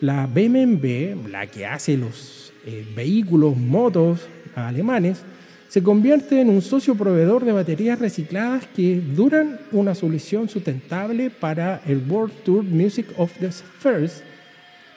La 0.00 0.26
BMW, 0.26 1.28
la 1.28 1.48
que 1.48 1.66
hace 1.66 1.98
los 1.98 2.39
eh, 2.66 2.86
vehículos, 2.94 3.56
motos 3.56 4.20
alemanes, 4.54 5.22
se 5.68 5.82
convierte 5.82 6.40
en 6.40 6.50
un 6.50 6.62
socio 6.62 6.96
proveedor 6.96 7.44
de 7.44 7.52
baterías 7.52 7.98
recicladas 7.98 8.66
que 8.74 9.00
duran 9.00 9.60
una 9.70 9.94
solución 9.94 10.48
sustentable 10.48 11.30
para 11.30 11.80
el 11.86 12.02
World 12.08 12.32
Tour 12.44 12.64
Music 12.64 13.06
of 13.16 13.32
the 13.38 13.50
First. 13.52 14.24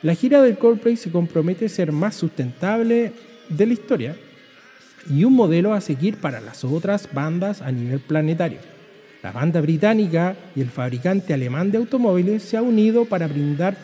La 0.02 0.16
gira 0.16 0.42
del 0.42 0.58
Coldplay 0.58 0.96
se 0.96 1.12
compromete 1.12 1.66
a 1.66 1.68
ser 1.68 1.92
más 1.92 2.16
sustentable 2.16 3.12
de 3.48 3.66
la 3.66 3.72
historia 3.72 4.16
y 5.08 5.22
un 5.24 5.34
modelo 5.34 5.74
a 5.74 5.80
seguir 5.80 6.16
para 6.16 6.40
las 6.40 6.64
otras 6.64 7.08
bandas 7.12 7.62
a 7.62 7.70
nivel 7.70 8.00
planetario. 8.00 8.58
La 9.22 9.32
banda 9.32 9.60
británica 9.60 10.36
y 10.56 10.60
el 10.60 10.70
fabricante 10.70 11.32
alemán 11.32 11.70
de 11.70 11.78
automóviles 11.78 12.42
se 12.42 12.56
han 12.56 12.64
unido 12.64 13.04
para 13.04 13.28
brindar 13.28 13.76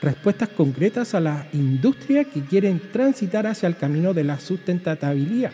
respuestas 0.00 0.48
concretas 0.50 1.14
a 1.14 1.20
la 1.20 1.46
industria 1.52 2.24
que 2.24 2.42
quieren 2.42 2.80
transitar 2.92 3.46
hacia 3.46 3.66
el 3.66 3.76
camino 3.76 4.14
de 4.14 4.24
la 4.24 4.38
sustentabilidad 4.38 5.52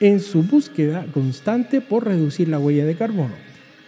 en 0.00 0.20
su 0.20 0.42
búsqueda 0.42 1.06
constante 1.12 1.80
por 1.80 2.04
reducir 2.04 2.48
la 2.48 2.58
huella 2.58 2.84
de 2.84 2.96
carbono. 2.96 3.34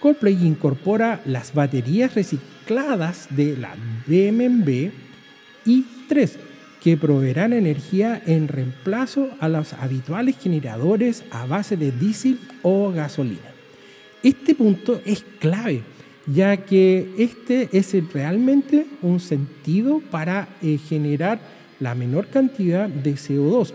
Coldplay 0.01 0.47
incorpora 0.47 1.21
las 1.25 1.53
baterías 1.53 2.15
recicladas 2.15 3.27
de 3.31 3.57
la 3.57 3.75
BMW 4.07 4.91
y 5.65 5.85
i3, 6.09 6.31
que 6.83 6.97
proveerán 6.97 7.53
energía 7.53 8.23
en 8.25 8.49
reemplazo 8.49 9.29
a 9.41 9.49
los 9.49 9.73
habituales 9.73 10.37
generadores 10.39 11.25
a 11.31 11.47
base 11.47 11.77
de 11.77 11.91
diésel 11.91 12.39
o 12.63 12.93
gasolina. 12.93 13.53
Este 14.23 14.55
punto 14.55 15.01
es 15.05 15.25
clave, 15.39 15.83
ya 16.33 16.59
que 16.59 17.09
este 17.19 17.69
es 17.73 17.95
realmente 18.13 18.87
un 19.03 19.19
sentido 19.19 20.01
para 20.11 20.49
eh, 20.63 20.79
generar 20.79 21.41
la 21.81 21.95
menor 21.95 22.27
cantidad 22.29 22.89
de 22.89 23.15
CO2. 23.15 23.73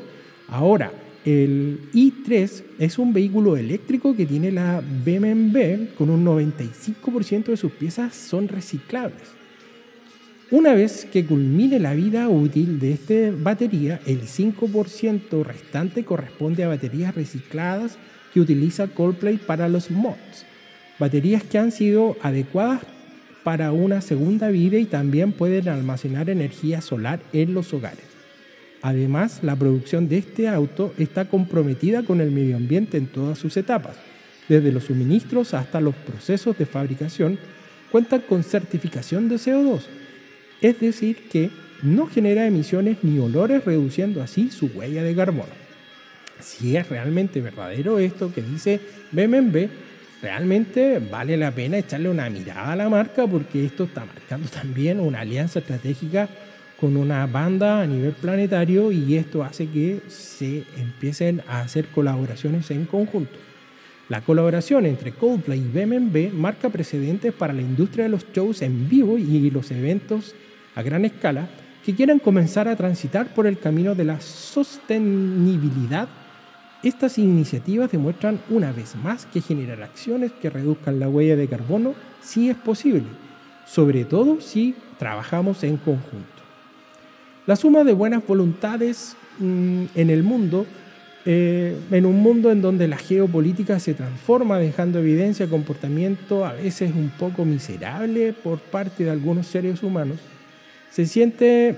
Ahora, 0.47 0.91
el 1.25 1.89
i3 1.93 2.63
es 2.79 2.99
un 2.99 3.13
vehículo 3.13 3.55
eléctrico 3.55 4.15
que 4.15 4.25
tiene 4.25 4.51
la 4.51 4.81
BMW 4.81 5.95
con 5.97 6.09
un 6.09 6.25
95% 6.25 7.45
de 7.45 7.57
sus 7.57 7.71
piezas 7.71 8.13
son 8.13 8.47
reciclables. 8.47 9.31
Una 10.51 10.73
vez 10.73 11.05
que 11.05 11.25
culmine 11.25 11.79
la 11.79 11.93
vida 11.93 12.29
útil 12.29 12.77
de 12.79 12.91
esta 12.91 13.35
batería, 13.35 14.01
el 14.05 14.23
5% 14.23 15.43
restante 15.43 16.03
corresponde 16.03 16.63
a 16.63 16.67
baterías 16.67 17.15
recicladas 17.15 17.97
que 18.33 18.41
utiliza 18.41 18.87
Coldplay 18.87 19.37
para 19.37 19.67
los 19.69 19.89
mods. 19.89 20.45
Baterías 20.99 21.43
que 21.43 21.57
han 21.57 21.71
sido 21.71 22.17
adecuadas 22.21 22.81
para 23.43 23.71
una 23.71 24.01
segunda 24.01 24.49
vida 24.49 24.77
y 24.77 24.85
también 24.85 25.31
pueden 25.33 25.67
almacenar 25.69 26.29
energía 26.29 26.81
solar 26.81 27.19
en 27.33 27.53
los 27.53 27.73
hogares. 27.73 28.05
Además, 28.81 29.39
la 29.43 29.55
producción 29.55 30.09
de 30.09 30.17
este 30.17 30.47
auto 30.47 30.93
está 30.97 31.25
comprometida 31.25 32.03
con 32.03 32.21
el 32.21 32.31
medio 32.31 32.57
ambiente 32.57 32.97
en 32.97 33.07
todas 33.07 33.39
sus 33.39 33.55
etapas, 33.57 33.95
desde 34.49 34.71
los 34.71 34.85
suministros 34.85 35.53
hasta 35.53 35.79
los 35.79 35.95
procesos 35.95 36.57
de 36.57 36.65
fabricación, 36.65 37.39
cuentan 37.91 38.21
con 38.21 38.43
certificación 38.43 39.29
de 39.29 39.35
CO2, 39.35 39.83
es 40.61 40.79
decir, 40.79 41.29
que 41.29 41.49
no 41.81 42.07
genera 42.07 42.45
emisiones 42.45 42.97
ni 43.03 43.19
olores, 43.19 43.63
reduciendo 43.65 44.21
así 44.21 44.49
su 44.49 44.67
huella 44.67 45.03
de 45.03 45.15
carbono. 45.15 45.53
Si 46.39 46.75
es 46.75 46.89
realmente 46.89 47.39
verdadero 47.39 47.99
esto 47.99 48.33
que 48.33 48.41
dice 48.41 48.79
BMW, 49.11 49.67
realmente 50.23 50.99
vale 50.99 51.35
la 51.35 51.51
pena 51.51 51.77
echarle 51.77 52.09
una 52.09 52.29
mirada 52.29 52.71
a 52.71 52.75
la 52.77 52.89
marca 52.89 53.27
porque 53.27 53.65
esto 53.65 53.83
está 53.83 54.05
marcando 54.05 54.47
también 54.47 55.01
una 55.01 55.19
alianza 55.19 55.59
estratégica 55.59 56.29
con 56.79 56.95
una 56.95 57.27
banda 57.27 57.81
a 57.81 57.85
nivel 57.85 58.13
planetario 58.13 58.91
y 58.91 59.17
esto 59.17 59.43
hace 59.43 59.67
que 59.67 59.99
se 60.07 60.63
empiecen 60.77 61.41
a 61.47 61.59
hacer 61.59 61.87
colaboraciones 61.87 62.71
en 62.71 62.85
conjunto. 62.85 63.37
La 64.07 64.21
colaboración 64.21 64.85
entre 64.85 65.11
Coldplay 65.11 65.59
y 65.59 65.67
BMW 65.67 66.33
marca 66.33 66.69
precedentes 66.69 67.33
para 67.33 67.53
la 67.53 67.61
industria 67.61 68.05
de 68.05 68.09
los 68.09 68.25
shows 68.31 68.61
en 68.61 68.87
vivo 68.87 69.17
y 69.17 69.51
los 69.51 69.71
eventos 69.71 70.35
a 70.75 70.81
gran 70.81 71.03
escala 71.03 71.49
que 71.85 71.93
quieran 71.93 72.19
comenzar 72.19 72.69
a 72.69 72.77
transitar 72.77 73.33
por 73.33 73.45
el 73.45 73.59
camino 73.59 73.93
de 73.93 74.05
la 74.05 74.21
sostenibilidad. 74.21 76.07
Estas 76.83 77.17
iniciativas 77.17 77.89
demuestran 77.89 78.41
una 78.49 78.73
vez 78.73 78.97
más 78.97 79.25
que 79.25 79.39
generar 79.39 79.81
acciones 79.81 80.33
que 80.33 80.49
reduzcan 80.49 80.99
la 80.99 81.07
huella 81.07 81.37
de 81.37 81.47
carbono 81.47 81.93
sí 82.21 82.49
es 82.49 82.57
posible, 82.57 83.05
sobre 83.65 84.03
todo 84.03 84.41
si 84.41 84.75
trabajamos 84.99 85.63
en 85.63 85.77
conjunto. 85.77 86.43
La 87.45 87.55
suma 87.55 87.85
de 87.85 87.93
buenas 87.93 88.27
voluntades 88.27 89.15
mm, 89.39 89.83
en 89.95 90.09
el 90.09 90.23
mundo, 90.23 90.65
eh, 91.25 91.77
en 91.89 92.05
un 92.05 92.21
mundo 92.21 92.51
en 92.51 92.61
donde 92.61 92.89
la 92.89 92.97
geopolítica 92.97 93.79
se 93.79 93.93
transforma, 93.93 94.59
dejando 94.59 94.99
evidencia 94.99 95.47
comportamiento 95.47 96.45
a 96.45 96.51
veces 96.51 96.91
un 96.93 97.13
poco 97.17 97.45
miserable 97.45 98.33
por 98.33 98.59
parte 98.59 99.05
de 99.05 99.11
algunos 99.11 99.47
seres 99.47 99.83
humanos, 99.83 100.17
se 100.91 101.05
siente 101.05 101.77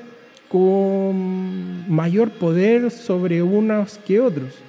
con 0.49 1.87
mayor 1.93 2.31
poder 2.31 2.89
sobre 2.89 3.43
unos 3.43 3.99
que 3.99 4.19
otros. 4.19 4.64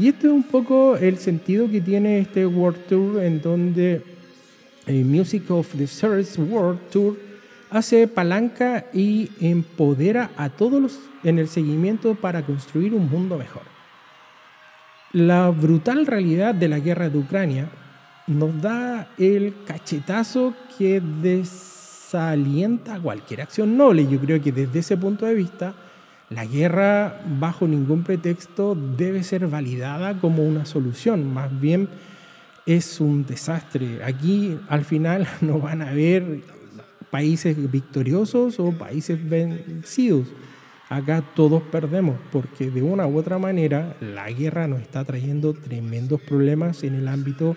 Y 0.00 0.08
este 0.08 0.28
es 0.28 0.32
un 0.32 0.44
poco 0.44 0.96
el 0.96 1.18
sentido 1.18 1.70
que 1.70 1.82
tiene 1.82 2.20
este 2.20 2.46
World 2.46 2.86
Tour, 2.86 3.22
en 3.22 3.42
donde 3.42 4.02
el 4.86 5.04
Music 5.04 5.50
of 5.50 5.68
the 5.76 5.84
Stars 5.84 6.38
World 6.38 6.80
Tour 6.90 7.18
hace 7.68 8.08
palanca 8.08 8.86
y 8.94 9.28
empodera 9.42 10.30
a 10.38 10.48
todos 10.48 10.80
los 10.80 10.98
en 11.22 11.38
el 11.38 11.48
seguimiento 11.48 12.14
para 12.14 12.40
construir 12.46 12.94
un 12.94 13.10
mundo 13.10 13.36
mejor. 13.36 13.64
La 15.12 15.50
brutal 15.50 16.06
realidad 16.06 16.54
de 16.54 16.68
la 16.68 16.78
guerra 16.78 17.10
de 17.10 17.18
Ucrania 17.18 17.68
nos 18.26 18.58
da 18.58 19.10
el 19.18 19.52
cachetazo 19.66 20.54
que 20.78 21.02
desalienta 21.20 22.98
cualquier 22.98 23.42
acción 23.42 23.76
noble. 23.76 24.08
Yo 24.08 24.18
creo 24.18 24.40
que 24.40 24.50
desde 24.50 24.78
ese 24.78 24.96
punto 24.96 25.26
de 25.26 25.34
vista, 25.34 25.74
la 26.30 26.46
guerra 26.46 27.20
bajo 27.26 27.66
ningún 27.66 28.04
pretexto 28.04 28.76
debe 28.76 29.24
ser 29.24 29.48
validada 29.48 30.20
como 30.20 30.44
una 30.44 30.64
solución, 30.64 31.32
más 31.32 31.60
bien 31.60 31.88
es 32.66 33.00
un 33.00 33.26
desastre. 33.26 34.02
Aquí 34.04 34.56
al 34.68 34.84
final 34.84 35.26
no 35.40 35.58
van 35.58 35.82
a 35.82 35.90
haber 35.90 36.40
países 37.10 37.70
victoriosos 37.70 38.60
o 38.60 38.70
países 38.70 39.18
vencidos. 39.28 40.28
Acá 40.88 41.22
todos 41.34 41.62
perdemos 41.64 42.16
porque 42.32 42.70
de 42.70 42.82
una 42.82 43.06
u 43.06 43.18
otra 43.18 43.38
manera 43.38 43.96
la 44.00 44.30
guerra 44.30 44.68
nos 44.68 44.80
está 44.80 45.04
trayendo 45.04 45.52
tremendos 45.52 46.20
problemas 46.20 46.82
en 46.84 46.94
el 46.94 47.08
ámbito 47.08 47.56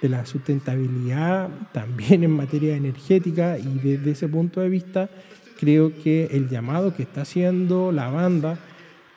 de 0.00 0.08
la 0.08 0.26
sustentabilidad, 0.26 1.48
también 1.72 2.24
en 2.24 2.30
materia 2.30 2.76
energética 2.76 3.58
y 3.58 3.78
desde 3.78 4.10
ese 4.10 4.28
punto 4.28 4.60
de 4.60 4.68
vista 4.68 5.10
creo 5.58 5.92
que 6.02 6.26
el 6.32 6.48
llamado 6.48 6.94
que 6.94 7.02
está 7.02 7.22
haciendo 7.22 7.92
la 7.92 8.08
banda 8.08 8.58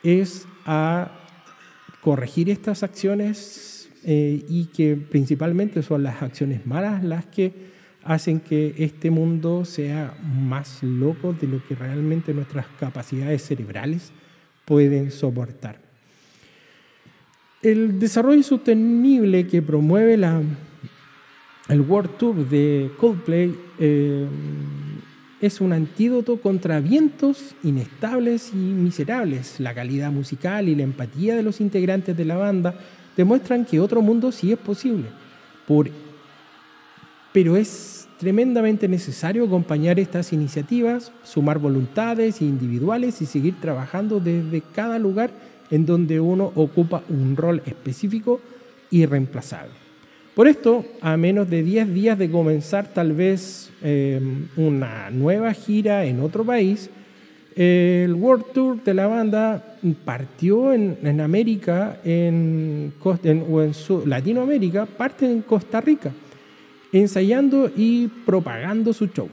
es 0.03 0.47
a 0.65 1.11
corregir 2.01 2.49
estas 2.49 2.83
acciones 2.83 3.89
eh, 4.03 4.45
y 4.47 4.65
que 4.65 4.95
principalmente 4.95 5.83
son 5.83 6.03
las 6.03 6.21
acciones 6.21 6.65
malas 6.65 7.03
las 7.03 7.25
que 7.25 7.67
hacen 8.03 8.39
que 8.39 8.73
este 8.77 9.11
mundo 9.11 9.65
sea 9.65 10.15
más 10.23 10.81
loco 10.81 11.33
de 11.33 11.47
lo 11.47 11.61
que 11.67 11.75
realmente 11.75 12.33
nuestras 12.33 12.65
capacidades 12.79 13.41
cerebrales 13.41 14.13
pueden 14.63 15.11
soportar. 15.11 15.79
El 17.61 17.99
desarrollo 17.99 18.43
sostenible 18.43 19.45
que 19.47 19.61
promueve 19.61 20.15
la, 20.15 20.41
el 21.67 21.81
World 21.81 22.17
Tour 22.17 22.47
de 22.47 22.91
Coldplay 22.97 23.53
eh, 23.79 24.25
es 25.39 25.61
un 25.61 25.73
antídoto 25.73 26.41
contra 26.41 26.79
vientos 26.79 27.55
inestables 27.63 28.51
y 28.53 28.57
miserables. 28.57 29.59
La 29.59 29.73
calidad 29.73 30.11
musical 30.11 30.67
y 30.67 30.75
la 30.75 30.83
empatía 30.83 31.35
de 31.35 31.43
los 31.43 31.61
integrantes 31.61 32.17
de 32.17 32.25
la 32.25 32.37
banda 32.37 32.75
demuestran 33.15 33.65
que 33.65 33.79
otro 33.79 34.01
mundo 34.01 34.31
sí 34.31 34.51
es 34.51 34.57
posible. 34.57 35.05
Por, 35.67 35.89
pero 37.31 37.55
es 37.55 38.07
tremendamente 38.17 38.87
necesario 38.87 39.45
acompañar 39.45 39.99
estas 39.99 40.33
iniciativas, 40.33 41.11
sumar 41.23 41.59
voluntades 41.59 42.41
individuales 42.41 43.21
y 43.21 43.25
seguir 43.25 43.59
trabajando 43.61 44.19
desde 44.19 44.61
cada 44.61 44.97
lugar 44.97 45.31
en 45.69 45.85
donde 45.85 46.19
uno 46.19 46.51
ocupa 46.55 47.03
un 47.09 47.35
rol 47.35 47.61
específico 47.65 48.41
y 48.89 49.05
reemplazable. 49.05 49.86
Por 50.37 50.47
esto, 50.47 50.85
a 51.01 51.17
menos 51.17 51.49
de 51.49 51.63
10 51.63 51.95
días 51.95 52.15
de 52.15 52.29
comenzar 52.29 52.93
tal 52.93 53.13
vez 53.13 53.71
eh, 53.81 54.21
una 54.55 55.09
nueva 55.09 55.51
gira 55.51 56.05
en 56.05 56.19
otro 56.19 56.45
país, 56.45 56.91
el 57.55 58.13
World 58.13 58.45
Tour 58.53 58.83
de 58.83 58.93
la 58.93 59.07
banda 59.07 59.79
partió 60.05 60.73
en, 60.73 61.19
América, 61.21 61.97
en, 62.03 62.93
o 63.03 63.63
en 63.63 63.73
Latinoamérica, 64.05 64.85
parte 64.85 65.25
en 65.25 65.41
Costa 65.41 65.81
Rica 65.81 66.11
ensayando 66.91 67.71
y 67.75 68.07
propagando 68.07 68.93
su 68.93 69.07
show. 69.07 69.29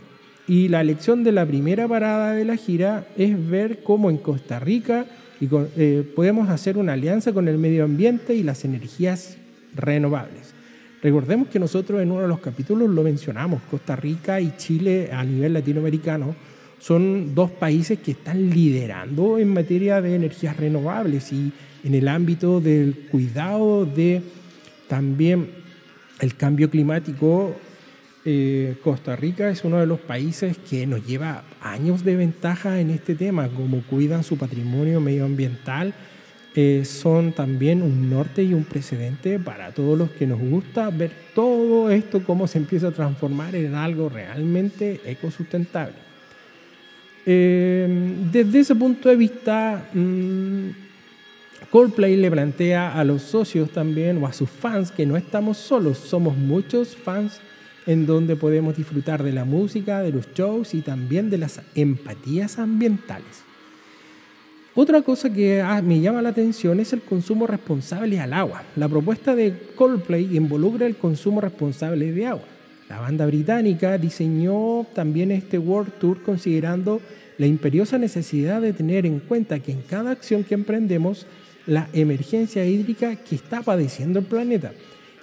Y 0.48 0.68
la 0.68 0.80
elección 0.80 1.22
de 1.22 1.32
la 1.32 1.44
primera 1.44 1.86
parada 1.86 2.32
de 2.32 2.46
la 2.46 2.56
gira 2.56 3.06
es 3.18 3.46
ver 3.50 3.82
cómo 3.82 4.08
en 4.08 4.16
Costa 4.16 4.58
Rica 4.58 5.04
eh, 5.42 6.10
podemos 6.16 6.48
hacer 6.48 6.78
una 6.78 6.94
alianza 6.94 7.34
con 7.34 7.46
el 7.46 7.58
medio 7.58 7.84
ambiente 7.84 8.34
y 8.34 8.42
las 8.42 8.64
energías 8.64 9.36
renovables. 9.74 10.53
Recordemos 11.04 11.48
que 11.48 11.58
nosotros 11.58 12.00
en 12.00 12.10
uno 12.10 12.22
de 12.22 12.28
los 12.28 12.40
capítulos 12.40 12.88
lo 12.88 13.02
mencionamos, 13.02 13.60
Costa 13.70 13.94
Rica 13.94 14.40
y 14.40 14.56
Chile 14.56 15.10
a 15.12 15.22
nivel 15.22 15.52
latinoamericano 15.52 16.34
son 16.78 17.34
dos 17.34 17.50
países 17.50 17.98
que 17.98 18.12
están 18.12 18.48
liderando 18.48 19.38
en 19.38 19.52
materia 19.52 20.00
de 20.00 20.14
energías 20.14 20.56
renovables 20.56 21.30
y 21.30 21.52
en 21.84 21.94
el 21.94 22.08
ámbito 22.08 22.58
del 22.58 23.08
cuidado 23.10 23.84
de 23.84 24.22
también 24.88 25.50
el 26.20 26.36
cambio 26.36 26.70
climático, 26.70 27.54
eh, 28.24 28.76
Costa 28.82 29.14
Rica 29.14 29.50
es 29.50 29.62
uno 29.62 29.80
de 29.80 29.86
los 29.86 30.00
países 30.00 30.56
que 30.56 30.86
nos 30.86 31.06
lleva 31.06 31.44
años 31.60 32.02
de 32.02 32.16
ventaja 32.16 32.80
en 32.80 32.88
este 32.88 33.14
tema, 33.14 33.50
como 33.50 33.82
cuidan 33.82 34.24
su 34.24 34.38
patrimonio 34.38 35.02
medioambiental, 35.02 35.92
eh, 36.56 36.84
son 36.84 37.32
también 37.32 37.82
un 37.82 38.08
norte 38.08 38.44
y 38.44 38.54
un 38.54 38.64
precedente 38.64 39.40
para 39.40 39.72
todos 39.72 39.98
los 39.98 40.10
que 40.10 40.26
nos 40.26 40.38
gusta 40.38 40.88
ver 40.90 41.10
todo 41.34 41.90
esto, 41.90 42.22
cómo 42.24 42.46
se 42.46 42.58
empieza 42.58 42.88
a 42.88 42.92
transformar 42.92 43.56
en 43.56 43.74
algo 43.74 44.08
realmente 44.08 45.00
ecosustentable. 45.04 45.96
Eh, 47.26 47.88
desde 48.30 48.60
ese 48.60 48.74
punto 48.76 49.08
de 49.08 49.16
vista, 49.16 49.88
mm, 49.94 50.68
Coldplay 51.70 52.16
le 52.16 52.30
plantea 52.30 52.92
a 52.92 53.02
los 53.02 53.22
socios 53.22 53.70
también 53.70 54.22
o 54.22 54.26
a 54.26 54.32
sus 54.32 54.48
fans 54.48 54.92
que 54.92 55.06
no 55.06 55.16
estamos 55.16 55.56
solos, 55.56 55.98
somos 55.98 56.36
muchos 56.36 56.94
fans 56.94 57.40
en 57.86 58.06
donde 58.06 58.36
podemos 58.36 58.76
disfrutar 58.76 59.22
de 59.22 59.32
la 59.32 59.44
música, 59.44 60.00
de 60.00 60.12
los 60.12 60.32
shows 60.34 60.74
y 60.74 60.82
también 60.82 61.30
de 61.30 61.38
las 61.38 61.60
empatías 61.74 62.58
ambientales. 62.58 63.43
Otra 64.76 65.02
cosa 65.02 65.32
que 65.32 65.62
ah, 65.62 65.80
me 65.82 66.00
llama 66.00 66.20
la 66.20 66.30
atención 66.30 66.80
es 66.80 66.92
el 66.92 67.00
consumo 67.00 67.46
responsable 67.46 68.18
al 68.18 68.32
agua. 68.32 68.64
La 68.74 68.88
propuesta 68.88 69.36
de 69.36 69.54
Coldplay 69.76 70.36
involucra 70.36 70.84
el 70.86 70.96
consumo 70.96 71.40
responsable 71.40 72.10
de 72.10 72.26
agua. 72.26 72.44
La 72.88 72.98
banda 72.98 73.24
británica 73.24 73.96
diseñó 73.98 74.84
también 74.92 75.30
este 75.30 75.58
World 75.58 75.92
Tour 76.00 76.22
considerando 76.22 77.00
la 77.38 77.46
imperiosa 77.46 77.98
necesidad 77.98 78.60
de 78.60 78.72
tener 78.72 79.06
en 79.06 79.20
cuenta 79.20 79.60
que 79.60 79.70
en 79.70 79.82
cada 79.82 80.10
acción 80.10 80.42
que 80.42 80.54
emprendemos, 80.54 81.26
la 81.66 81.88
emergencia 81.92 82.64
hídrica 82.64 83.14
que 83.14 83.36
está 83.36 83.62
padeciendo 83.62 84.18
el 84.18 84.24
planeta. 84.24 84.72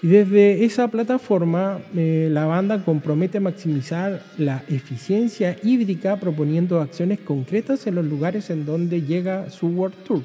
Y 0.03 0.07
desde 0.07 0.65
esa 0.65 0.87
plataforma, 0.87 1.79
eh, 1.95 2.27
la 2.31 2.45
banda 2.45 2.83
compromete 2.83 3.39
maximizar 3.39 4.23
la 4.37 4.63
eficiencia 4.67 5.55
hídrica 5.61 6.19
proponiendo 6.19 6.81
acciones 6.81 7.19
concretas 7.19 7.85
en 7.85 7.95
los 7.95 8.05
lugares 8.05 8.49
en 8.49 8.65
donde 8.65 9.03
llega 9.03 9.51
su 9.51 9.67
World 9.67 10.03
Tour. 10.03 10.23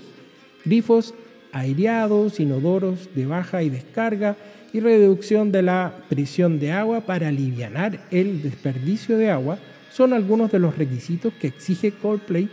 Grifos 0.65 1.13
aireados, 1.53 2.41
inodoros 2.41 3.11
de 3.15 3.27
baja 3.27 3.63
y 3.63 3.69
descarga 3.69 4.37
y 4.73 4.81
reducción 4.81 5.53
de 5.53 5.63
la 5.63 5.95
presión 6.09 6.59
de 6.59 6.73
agua 6.73 7.03
para 7.03 7.29
aliviar 7.29 8.01
el 8.11 8.43
desperdicio 8.43 9.19
de 9.19 9.31
agua 9.31 9.59
son 9.91 10.13
algunos 10.13 10.53
de 10.53 10.59
los 10.59 10.77
requisitos 10.77 11.33
que 11.35 11.47
exige 11.47 11.93
Coldplay 11.93 12.49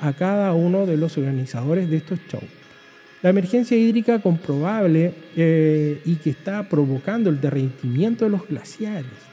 a 0.00 0.12
cada 0.12 0.52
uno 0.54 0.86
de 0.86 0.96
los 0.96 1.18
organizadores 1.18 1.90
de 1.90 1.98
estos 1.98 2.18
shows. 2.28 2.57
La 3.22 3.30
emergencia 3.30 3.76
hídrica 3.76 4.20
comprobable 4.20 5.12
eh, 5.36 6.00
y 6.04 6.16
que 6.16 6.30
está 6.30 6.68
provocando 6.68 7.30
el 7.30 7.40
derretimiento 7.40 8.24
de 8.24 8.30
los 8.30 8.46
glaciares 8.46 9.28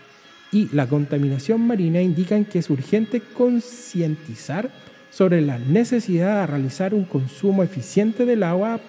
y 0.52 0.69
la 0.71 0.88
contaminación 0.88 1.67
marina 1.67 2.02
indican 2.02 2.45
que 2.45 2.60
es 2.60 2.69
urgente 2.69 3.21
concientizar 3.21 4.71
sobre 5.12 5.41
la 5.41 5.60
necesidad 5.60 6.41
de 6.41 6.48
realizar 6.48 6.93
un 6.93 7.04
consumo 7.04 7.62
eficiente 7.62 8.26
del 8.26 8.41
agua 8.41 8.80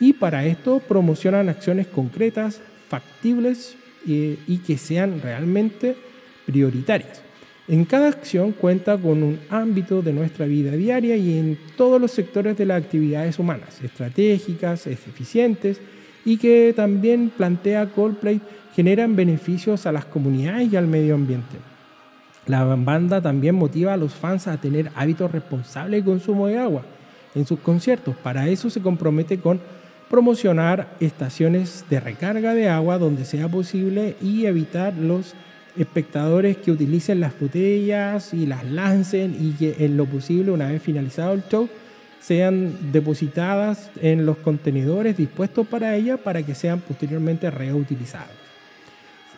y 0.00 0.14
para 0.14 0.44
esto 0.46 0.80
promocionan 0.80 1.48
acciones 1.48 1.86
concretas, 1.86 2.60
factibles 2.88 3.76
eh, 4.08 4.38
y 4.48 4.58
que 4.58 4.76
sean 4.76 5.20
realmente 5.22 5.96
prioritarias. 6.46 7.22
En 7.68 7.84
cada 7.84 8.08
acción 8.08 8.52
cuenta 8.52 8.98
con 8.98 9.22
un 9.22 9.38
ámbito 9.48 10.02
de 10.02 10.12
nuestra 10.12 10.46
vida 10.46 10.72
diaria 10.72 11.16
y 11.16 11.38
en 11.38 11.58
todos 11.76 12.00
los 12.00 12.10
sectores 12.10 12.56
de 12.56 12.66
las 12.66 12.82
actividades 12.82 13.38
humanas, 13.38 13.80
estratégicas, 13.82 14.86
eficientes 14.88 15.80
y 16.24 16.38
que 16.38 16.72
también 16.74 17.30
plantea 17.30 17.86
Coldplay 17.86 18.40
generan 18.74 19.14
beneficios 19.14 19.86
a 19.86 19.92
las 19.92 20.04
comunidades 20.04 20.72
y 20.72 20.76
al 20.76 20.88
medio 20.88 21.14
ambiente. 21.14 21.56
La 22.46 22.64
banda 22.64 23.20
también 23.20 23.54
motiva 23.54 23.92
a 23.92 23.96
los 23.96 24.14
fans 24.14 24.48
a 24.48 24.60
tener 24.60 24.90
hábitos 24.96 25.30
responsables 25.30 26.00
de 26.02 26.10
consumo 26.10 26.48
de 26.48 26.58
agua 26.58 26.82
en 27.36 27.46
sus 27.46 27.60
conciertos. 27.60 28.16
Para 28.16 28.48
eso 28.48 28.70
se 28.70 28.82
compromete 28.82 29.38
con 29.38 29.60
promocionar 30.10 30.96
estaciones 30.98 31.84
de 31.88 32.00
recarga 32.00 32.54
de 32.54 32.68
agua 32.68 32.98
donde 32.98 33.24
sea 33.24 33.48
posible 33.48 34.16
y 34.20 34.46
evitar 34.46 34.94
los 34.94 35.34
espectadores 35.76 36.58
que 36.58 36.70
utilicen 36.70 37.20
las 37.20 37.38
botellas 37.38 38.34
y 38.34 38.46
las 38.46 38.64
lancen 38.64 39.36
y 39.40 39.52
que 39.52 39.84
en 39.84 39.96
lo 39.96 40.06
posible, 40.06 40.50
una 40.50 40.68
vez 40.68 40.82
finalizado 40.82 41.32
el 41.32 41.44
show, 41.48 41.68
sean 42.20 42.92
depositadas 42.92 43.90
en 44.00 44.24
los 44.24 44.36
contenedores 44.38 45.16
dispuestos 45.16 45.66
para 45.66 45.96
ella 45.96 46.16
para 46.16 46.42
que 46.42 46.54
sean 46.54 46.80
posteriormente 46.80 47.50
reutilizadas. 47.50 48.30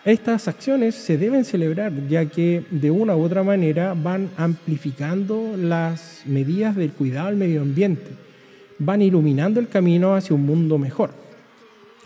Estas 0.03 0.47
acciones 0.47 0.93
se 0.93 1.17
deben 1.17 1.45
celebrar 1.45 1.91
ya 2.07 2.25
que 2.25 2.63
de 2.69 2.91
una 2.91 3.15
u 3.15 3.23
otra 3.23 3.41
manera 3.41 3.95
van 3.95 4.29
amplificando 4.37 5.55
las 5.57 6.21
medidas 6.27 6.75
del 6.75 6.91
cuidado 6.91 7.29
al 7.29 7.37
medio 7.37 7.63
ambiente, 7.63 8.11
van 8.77 9.01
iluminando 9.01 9.59
el 9.59 9.67
camino 9.67 10.13
hacia 10.13 10.35
un 10.35 10.45
mundo 10.45 10.77
mejor. 10.77 11.09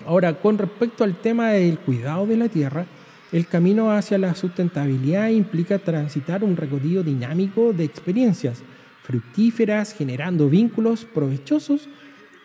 Ahora, 0.05 0.33
con 0.35 0.57
respecto 0.57 1.03
al 1.03 1.15
tema 1.19 1.49
del 1.49 1.77
cuidado 1.77 2.25
de 2.25 2.37
la 2.37 2.47
tierra, 2.47 2.85
el 3.31 3.47
camino 3.47 3.91
hacia 3.91 4.17
la 4.17 4.33
sustentabilidad 4.33 5.29
implica 5.29 5.77
transitar 5.77 6.43
un 6.43 6.57
recorrido 6.57 7.03
dinámico 7.03 7.73
de 7.73 7.83
experiencias 7.83 8.63
fructíferas, 9.03 9.93
generando 9.93 10.49
vínculos 10.49 11.05
provechosos, 11.05 11.89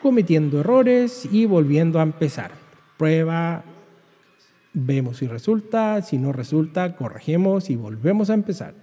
cometiendo 0.00 0.60
errores 0.60 1.26
y 1.30 1.46
volviendo 1.46 1.98
a 1.98 2.02
empezar. 2.02 2.52
Prueba, 2.98 3.64
vemos 4.74 5.18
si 5.18 5.26
resulta, 5.26 6.02
si 6.02 6.18
no 6.18 6.32
resulta, 6.32 6.96
corregimos 6.96 7.70
y 7.70 7.76
volvemos 7.76 8.28
a 8.28 8.34
empezar. 8.34 8.74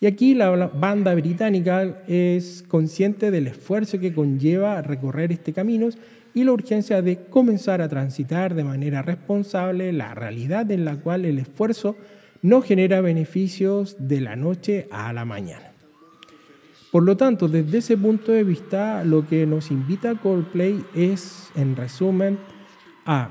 Y 0.00 0.06
aquí 0.06 0.34
la 0.34 0.50
banda 0.50 1.14
británica 1.14 2.02
es 2.06 2.64
consciente 2.68 3.30
del 3.30 3.46
esfuerzo 3.46 3.98
que 3.98 4.12
conlleva 4.12 4.82
recorrer 4.82 5.32
este 5.32 5.52
camino 5.52 5.88
y 6.36 6.44
la 6.44 6.52
urgencia 6.52 7.00
de 7.00 7.16
comenzar 7.30 7.80
a 7.80 7.88
transitar 7.88 8.54
de 8.54 8.62
manera 8.62 9.00
responsable 9.00 9.90
la 9.90 10.14
realidad 10.14 10.70
en 10.70 10.84
la 10.84 10.96
cual 10.96 11.24
el 11.24 11.38
esfuerzo 11.38 11.96
no 12.42 12.60
genera 12.60 13.00
beneficios 13.00 13.96
de 13.98 14.20
la 14.20 14.36
noche 14.36 14.86
a 14.90 15.14
la 15.14 15.24
mañana. 15.24 15.72
Por 16.92 17.04
lo 17.04 17.16
tanto, 17.16 17.48
desde 17.48 17.78
ese 17.78 17.96
punto 17.96 18.32
de 18.32 18.44
vista, 18.44 19.02
lo 19.02 19.26
que 19.26 19.46
nos 19.46 19.70
invita 19.70 20.14
Coldplay 20.16 20.84
es, 20.94 21.50
en 21.54 21.74
resumen, 21.74 22.38
a 23.06 23.30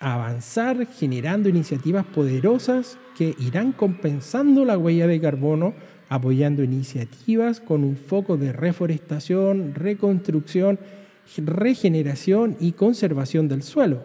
avanzar 0.00 0.86
generando 0.86 1.50
iniciativas 1.50 2.06
poderosas 2.06 2.96
que 3.18 3.34
irán 3.38 3.72
compensando 3.72 4.64
la 4.64 4.78
huella 4.78 5.06
de 5.06 5.20
carbono, 5.20 5.74
apoyando 6.08 6.62
iniciativas 6.62 7.60
con 7.60 7.84
un 7.84 7.98
foco 7.98 8.38
de 8.38 8.54
reforestación, 8.54 9.74
reconstrucción 9.74 10.78
regeneración 11.38 12.56
y 12.60 12.72
conservación 12.72 13.48
del 13.48 13.62
suelo. 13.62 14.02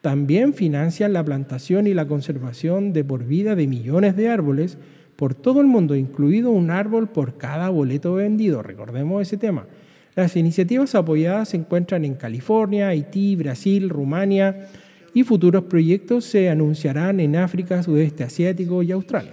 También 0.00 0.54
financian 0.54 1.12
la 1.12 1.24
plantación 1.24 1.86
y 1.86 1.94
la 1.94 2.06
conservación 2.06 2.92
de 2.92 3.04
por 3.04 3.24
vida 3.24 3.54
de 3.54 3.66
millones 3.66 4.16
de 4.16 4.28
árboles 4.28 4.78
por 5.16 5.34
todo 5.34 5.60
el 5.60 5.66
mundo, 5.66 5.94
incluido 5.94 6.50
un 6.50 6.70
árbol 6.70 7.08
por 7.08 7.38
cada 7.38 7.70
boleto 7.70 8.14
vendido. 8.14 8.62
Recordemos 8.62 9.22
ese 9.22 9.36
tema. 9.36 9.66
Las 10.14 10.36
iniciativas 10.36 10.94
apoyadas 10.94 11.50
se 11.50 11.56
encuentran 11.56 12.04
en 12.04 12.14
California, 12.14 12.88
Haití, 12.88 13.34
Brasil, 13.34 13.88
Rumania 13.88 14.68
y 15.12 15.22
futuros 15.22 15.64
proyectos 15.64 16.24
se 16.24 16.50
anunciarán 16.50 17.20
en 17.20 17.36
África, 17.36 17.82
Sudeste 17.82 18.24
Asiático 18.24 18.82
y 18.82 18.92
Australia. 18.92 19.32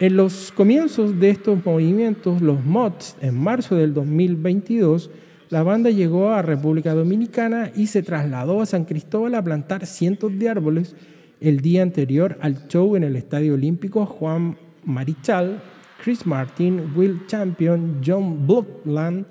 En 0.00 0.16
los 0.16 0.52
comienzos 0.52 1.18
de 1.18 1.30
estos 1.30 1.64
movimientos, 1.64 2.40
los 2.40 2.64
MODS, 2.64 3.16
en 3.20 3.38
marzo 3.38 3.76
del 3.76 3.94
2022, 3.94 5.10
la 5.50 5.62
banda 5.62 5.90
llegó 5.90 6.30
a 6.30 6.42
República 6.42 6.94
Dominicana 6.94 7.70
y 7.74 7.86
se 7.86 8.02
trasladó 8.02 8.60
a 8.60 8.66
San 8.66 8.84
Cristóbal 8.84 9.34
a 9.34 9.42
plantar 9.42 9.86
cientos 9.86 10.38
de 10.38 10.48
árboles 10.48 10.94
el 11.40 11.60
día 11.60 11.82
anterior 11.82 12.36
al 12.40 12.68
show 12.68 12.96
en 12.96 13.04
el 13.04 13.16
Estadio 13.16 13.54
Olímpico. 13.54 14.04
Juan 14.04 14.58
Marichal, 14.84 15.60
Chris 16.02 16.26
Martin, 16.26 16.92
Will 16.94 17.26
Champion, 17.26 18.00
John 18.04 18.46
Blockland 18.46 19.24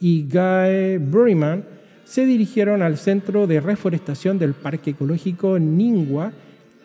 y 0.00 0.28
Guy 0.28 0.98
Burryman 0.98 1.64
se 2.04 2.26
dirigieron 2.26 2.82
al 2.82 2.98
centro 2.98 3.46
de 3.46 3.60
reforestación 3.60 4.38
del 4.38 4.52
Parque 4.54 4.90
Ecológico 4.90 5.58
Ningua 5.58 6.32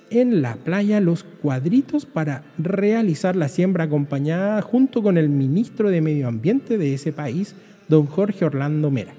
en 0.10 0.42
la 0.42 0.56
playa 0.56 1.02
Los 1.02 1.24
Cuadritos 1.24 2.06
para 2.06 2.44
realizar 2.58 3.36
la 3.36 3.50
siembra 3.50 3.86
acompañada 3.86 4.62
junto 4.62 5.04
con 5.04 5.18
el 5.18 5.28
ministro 5.28 5.90
de 5.90 6.02
Medio 6.02 6.28
Ambiente 6.28 6.78
de 6.78 6.94
ese 6.94 7.12
país, 7.12 7.56
don 7.88 8.06
Jorge 8.08 8.46
Orlando 8.46 8.92
Mera. 8.92 9.14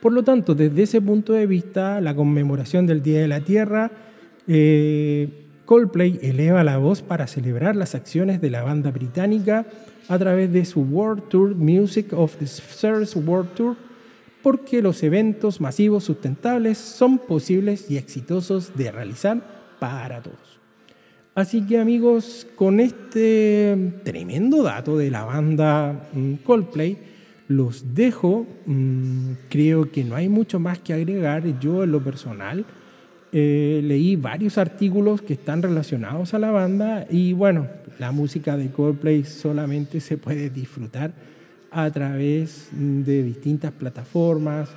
Por 0.00 0.12
lo 0.12 0.22
tanto, 0.22 0.54
desde 0.54 0.82
ese 0.82 1.00
punto 1.00 1.34
de 1.34 1.46
vista, 1.46 2.00
la 2.00 2.14
conmemoración 2.14 2.86
del 2.86 3.02
Día 3.02 3.20
de 3.20 3.28
la 3.28 3.40
Tierra, 3.40 3.90
eh, 4.48 5.28
Coldplay 5.66 6.18
eleva 6.22 6.64
la 6.64 6.78
voz 6.78 7.02
para 7.02 7.26
celebrar 7.26 7.76
las 7.76 7.94
acciones 7.94 8.40
de 8.40 8.50
la 8.50 8.62
banda 8.62 8.90
británica 8.90 9.66
a 10.08 10.18
través 10.18 10.52
de 10.52 10.64
su 10.64 10.80
World 10.80 11.28
Tour 11.28 11.54
Music 11.54 12.12
of 12.12 12.36
the 12.36 12.46
Stars 12.46 13.14
World 13.14 13.50
Tour, 13.54 13.76
porque 14.42 14.82
los 14.82 15.02
eventos 15.02 15.60
masivos 15.60 16.04
sustentables 16.04 16.78
son 16.78 17.18
posibles 17.18 17.90
y 17.90 17.98
exitosos 17.98 18.76
de 18.76 18.90
realizar 18.90 19.76
para 19.78 20.22
todos. 20.22 20.59
Así 21.40 21.62
que 21.62 21.78
amigos, 21.78 22.46
con 22.54 22.80
este 22.80 23.94
tremendo 24.04 24.62
dato 24.62 24.98
de 24.98 25.10
la 25.10 25.24
banda 25.24 26.06
mm, 26.12 26.34
Coldplay, 26.44 26.98
los 27.48 27.94
dejo. 27.94 28.46
Mm, 28.66 29.32
creo 29.48 29.90
que 29.90 30.04
no 30.04 30.16
hay 30.16 30.28
mucho 30.28 30.60
más 30.60 30.80
que 30.80 30.92
agregar. 30.92 31.58
Yo 31.58 31.82
en 31.82 31.92
lo 31.92 32.04
personal 32.04 32.66
eh, 33.32 33.80
leí 33.82 34.16
varios 34.16 34.58
artículos 34.58 35.22
que 35.22 35.32
están 35.32 35.62
relacionados 35.62 36.34
a 36.34 36.38
la 36.38 36.50
banda 36.50 37.06
y 37.08 37.32
bueno, 37.32 37.68
la 37.98 38.12
música 38.12 38.58
de 38.58 38.70
Coldplay 38.70 39.24
solamente 39.24 40.00
se 40.00 40.18
puede 40.18 40.50
disfrutar 40.50 41.14
a 41.70 41.90
través 41.90 42.68
de 42.70 43.22
distintas 43.22 43.72
plataformas. 43.72 44.68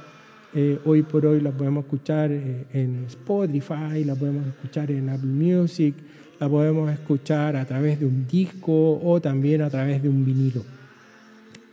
Eh, 0.53 0.79
hoy 0.85 1.01
por 1.01 1.25
hoy 1.25 1.41
la 1.41 1.51
podemos 1.51 1.83
escuchar 1.83 2.31
eh, 2.31 2.67
en 2.71 3.03
Spotify, 3.07 4.05
la 4.05 4.15
podemos 4.15 4.47
escuchar 4.47 4.91
en 4.91 5.09
Apple 5.09 5.27
Music, 5.27 5.95
la 6.39 6.49
podemos 6.49 6.91
escuchar 6.91 7.55
a 7.55 7.65
través 7.65 7.99
de 7.99 8.05
un 8.05 8.27
disco 8.27 8.99
o 9.03 9.21
también 9.21 9.61
a 9.61 9.69
través 9.69 10.01
de 10.01 10.09
un 10.09 10.25
vinilo. 10.25 10.63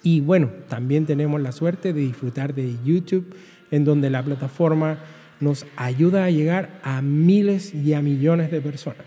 Y 0.03 0.21
bueno, 0.21 0.51
también 0.69 1.07
tenemos 1.07 1.41
la 1.41 1.53
suerte 1.53 1.93
de 1.93 2.01
disfrutar 2.01 2.55
de 2.55 2.75
YouTube, 2.85 3.35
en 3.71 3.85
donde 3.85 4.11
la 4.11 4.23
plataforma 4.23 4.99
nos 5.41 5.67
ayuda 5.77 6.25
a 6.25 6.31
llegar 6.31 6.81
a 6.83 7.03
miles 7.03 7.75
y 7.75 7.95
a 7.95 8.03
millones 8.03 8.51
de 8.51 8.61
personas. 8.61 9.05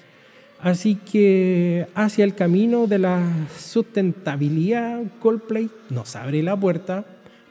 Así 0.59 0.95
que 0.95 1.87
hacia 1.93 2.23
el 2.23 2.35
camino 2.35 2.87
de 2.87 2.99
la 2.99 3.21
sustentabilidad, 3.57 5.01
Coldplay 5.19 5.69
nos 5.89 6.15
abre 6.15 6.41
la 6.41 6.57
puerta, 6.57 7.05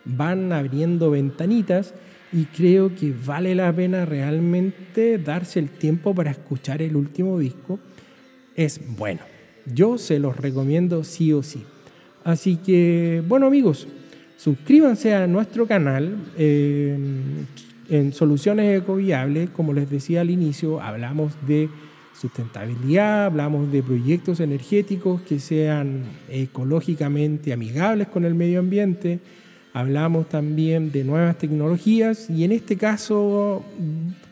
van 0.04 0.52
abriendo 0.52 1.10
ventanitas 1.10 1.94
y 2.32 2.46
creo 2.46 2.94
que 2.94 3.12
vale 3.12 3.54
la 3.54 3.72
pena 3.74 4.06
realmente 4.06 5.18
darse 5.18 5.58
el 5.58 5.70
tiempo 5.70 6.14
para 6.14 6.30
escuchar 6.30 6.80
el 6.80 6.96
último 6.96 7.38
disco. 7.38 7.78
Es 8.56 8.80
bueno, 8.96 9.20
yo 9.66 9.98
se 9.98 10.18
los 10.18 10.36
recomiendo 10.36 11.04
sí 11.04 11.32
o 11.32 11.42
sí. 11.42 11.64
Así 12.24 12.56
que, 12.56 13.22
bueno 13.26 13.46
amigos, 13.46 13.86
suscríbanse 14.36 15.14
a 15.14 15.26
nuestro 15.26 15.66
canal. 15.66 16.16
Eh, 16.38 16.96
en 17.88 18.12
Soluciones 18.12 18.80
Ecoviables, 18.80 19.50
como 19.50 19.74
les 19.74 19.90
decía 19.90 20.22
al 20.22 20.30
inicio, 20.30 20.80
hablamos 20.80 21.34
de 21.46 21.68
sustentabilidad, 22.18 23.26
hablamos 23.26 23.70
de 23.72 23.82
proyectos 23.82 24.40
energéticos 24.40 25.20
que 25.22 25.38
sean 25.38 26.04
ecológicamente 26.30 27.52
amigables 27.52 28.08
con 28.08 28.24
el 28.24 28.34
medio 28.34 28.60
ambiente, 28.60 29.18
hablamos 29.72 30.28
también 30.28 30.92
de 30.92 31.04
nuevas 31.04 31.38
tecnologías 31.38 32.28
y 32.30 32.44
en 32.44 32.52
este 32.52 32.76
caso 32.76 33.64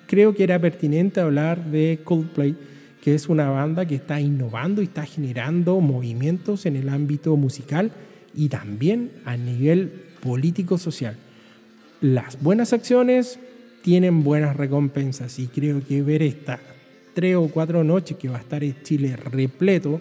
creo 0.06 0.34
que 0.34 0.44
era 0.44 0.58
pertinente 0.58 1.20
hablar 1.20 1.64
de 1.66 2.00
Coldplay, 2.04 2.56
que 3.02 3.14
es 3.14 3.28
una 3.28 3.48
banda 3.48 3.86
que 3.86 3.94
está 3.94 4.20
innovando 4.20 4.82
y 4.82 4.86
está 4.86 5.04
generando 5.04 5.80
movimientos 5.80 6.66
en 6.66 6.76
el 6.76 6.88
ámbito 6.88 7.36
musical 7.36 7.92
y 8.34 8.48
también 8.48 9.10
a 9.24 9.36
nivel 9.36 9.92
político-social. 10.20 11.16
Las 12.00 12.40
buenas 12.42 12.72
acciones 12.72 13.38
tienen 13.82 14.22
buenas 14.22 14.56
recompensas 14.56 15.38
y 15.38 15.46
creo 15.46 15.82
que 15.86 16.02
ver 16.02 16.22
estas 16.22 16.60
tres 17.14 17.36
o 17.36 17.48
cuatro 17.48 17.82
noches 17.84 18.16
que 18.16 18.28
va 18.28 18.38
a 18.38 18.40
estar 18.40 18.62
Chile 18.82 19.16
repleto, 19.16 20.00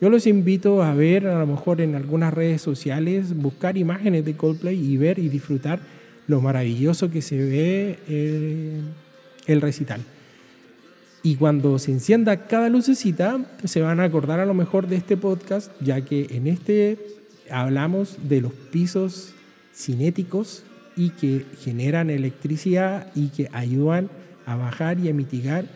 yo 0.00 0.10
los 0.10 0.26
invito 0.26 0.82
a 0.82 0.94
ver 0.94 1.26
a 1.26 1.38
lo 1.38 1.46
mejor 1.46 1.80
en 1.80 1.94
algunas 1.94 2.34
redes 2.34 2.60
sociales, 2.60 3.34
buscar 3.36 3.78
imágenes 3.78 4.24
de 4.24 4.36
Coldplay 4.36 4.78
y 4.78 4.96
ver 4.96 5.18
y 5.18 5.28
disfrutar 5.28 5.80
lo 6.26 6.40
maravilloso 6.40 7.10
que 7.10 7.22
se 7.22 7.36
ve 7.36 7.98
eh, 8.08 8.80
el 9.46 9.60
recital. 9.60 10.00
Y 11.22 11.36
cuando 11.36 11.78
se 11.78 11.92
encienda 11.92 12.46
cada 12.46 12.68
lucecita, 12.68 13.44
se 13.64 13.80
van 13.80 14.00
a 14.00 14.04
acordar 14.04 14.38
a 14.38 14.46
lo 14.46 14.54
mejor 14.54 14.86
de 14.86 14.96
este 14.96 15.16
podcast, 15.16 15.72
ya 15.80 16.00
que 16.02 16.28
en 16.30 16.46
este 16.46 16.98
hablamos 17.50 18.16
de 18.28 18.42
los 18.42 18.52
pisos 18.52 19.32
cinéticos 19.74 20.62
y 20.96 21.10
que 21.10 21.44
generan 21.60 22.10
electricidad 22.10 23.10
y 23.14 23.28
que 23.28 23.48
ayudan 23.52 24.08
a 24.46 24.56
bajar 24.56 24.98
y 25.00 25.08
a 25.08 25.14
mitigar 25.14 25.66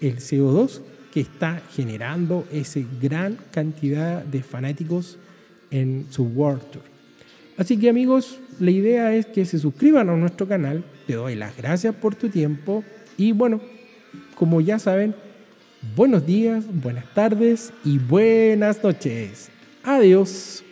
el 0.00 0.16
CO2 0.16 0.82
que 1.16 1.22
está 1.22 1.62
generando 1.74 2.46
esa 2.52 2.80
gran 3.00 3.38
cantidad 3.50 4.22
de 4.22 4.42
fanáticos 4.42 5.16
en 5.70 6.04
su 6.10 6.24
World 6.24 6.60
Tour. 6.70 6.82
Así 7.56 7.78
que 7.78 7.88
amigos, 7.88 8.38
la 8.60 8.70
idea 8.70 9.14
es 9.14 9.24
que 9.24 9.46
se 9.46 9.58
suscriban 9.58 10.10
a 10.10 10.16
nuestro 10.18 10.46
canal. 10.46 10.84
Te 11.06 11.14
doy 11.14 11.34
las 11.34 11.56
gracias 11.56 11.94
por 11.94 12.14
tu 12.16 12.28
tiempo 12.28 12.84
y 13.16 13.32
bueno, 13.32 13.62
como 14.34 14.60
ya 14.60 14.78
saben, 14.78 15.14
buenos 15.96 16.26
días, 16.26 16.66
buenas 16.70 17.06
tardes 17.14 17.72
y 17.82 17.96
buenas 17.96 18.84
noches. 18.84 19.48
Adiós. 19.84 20.65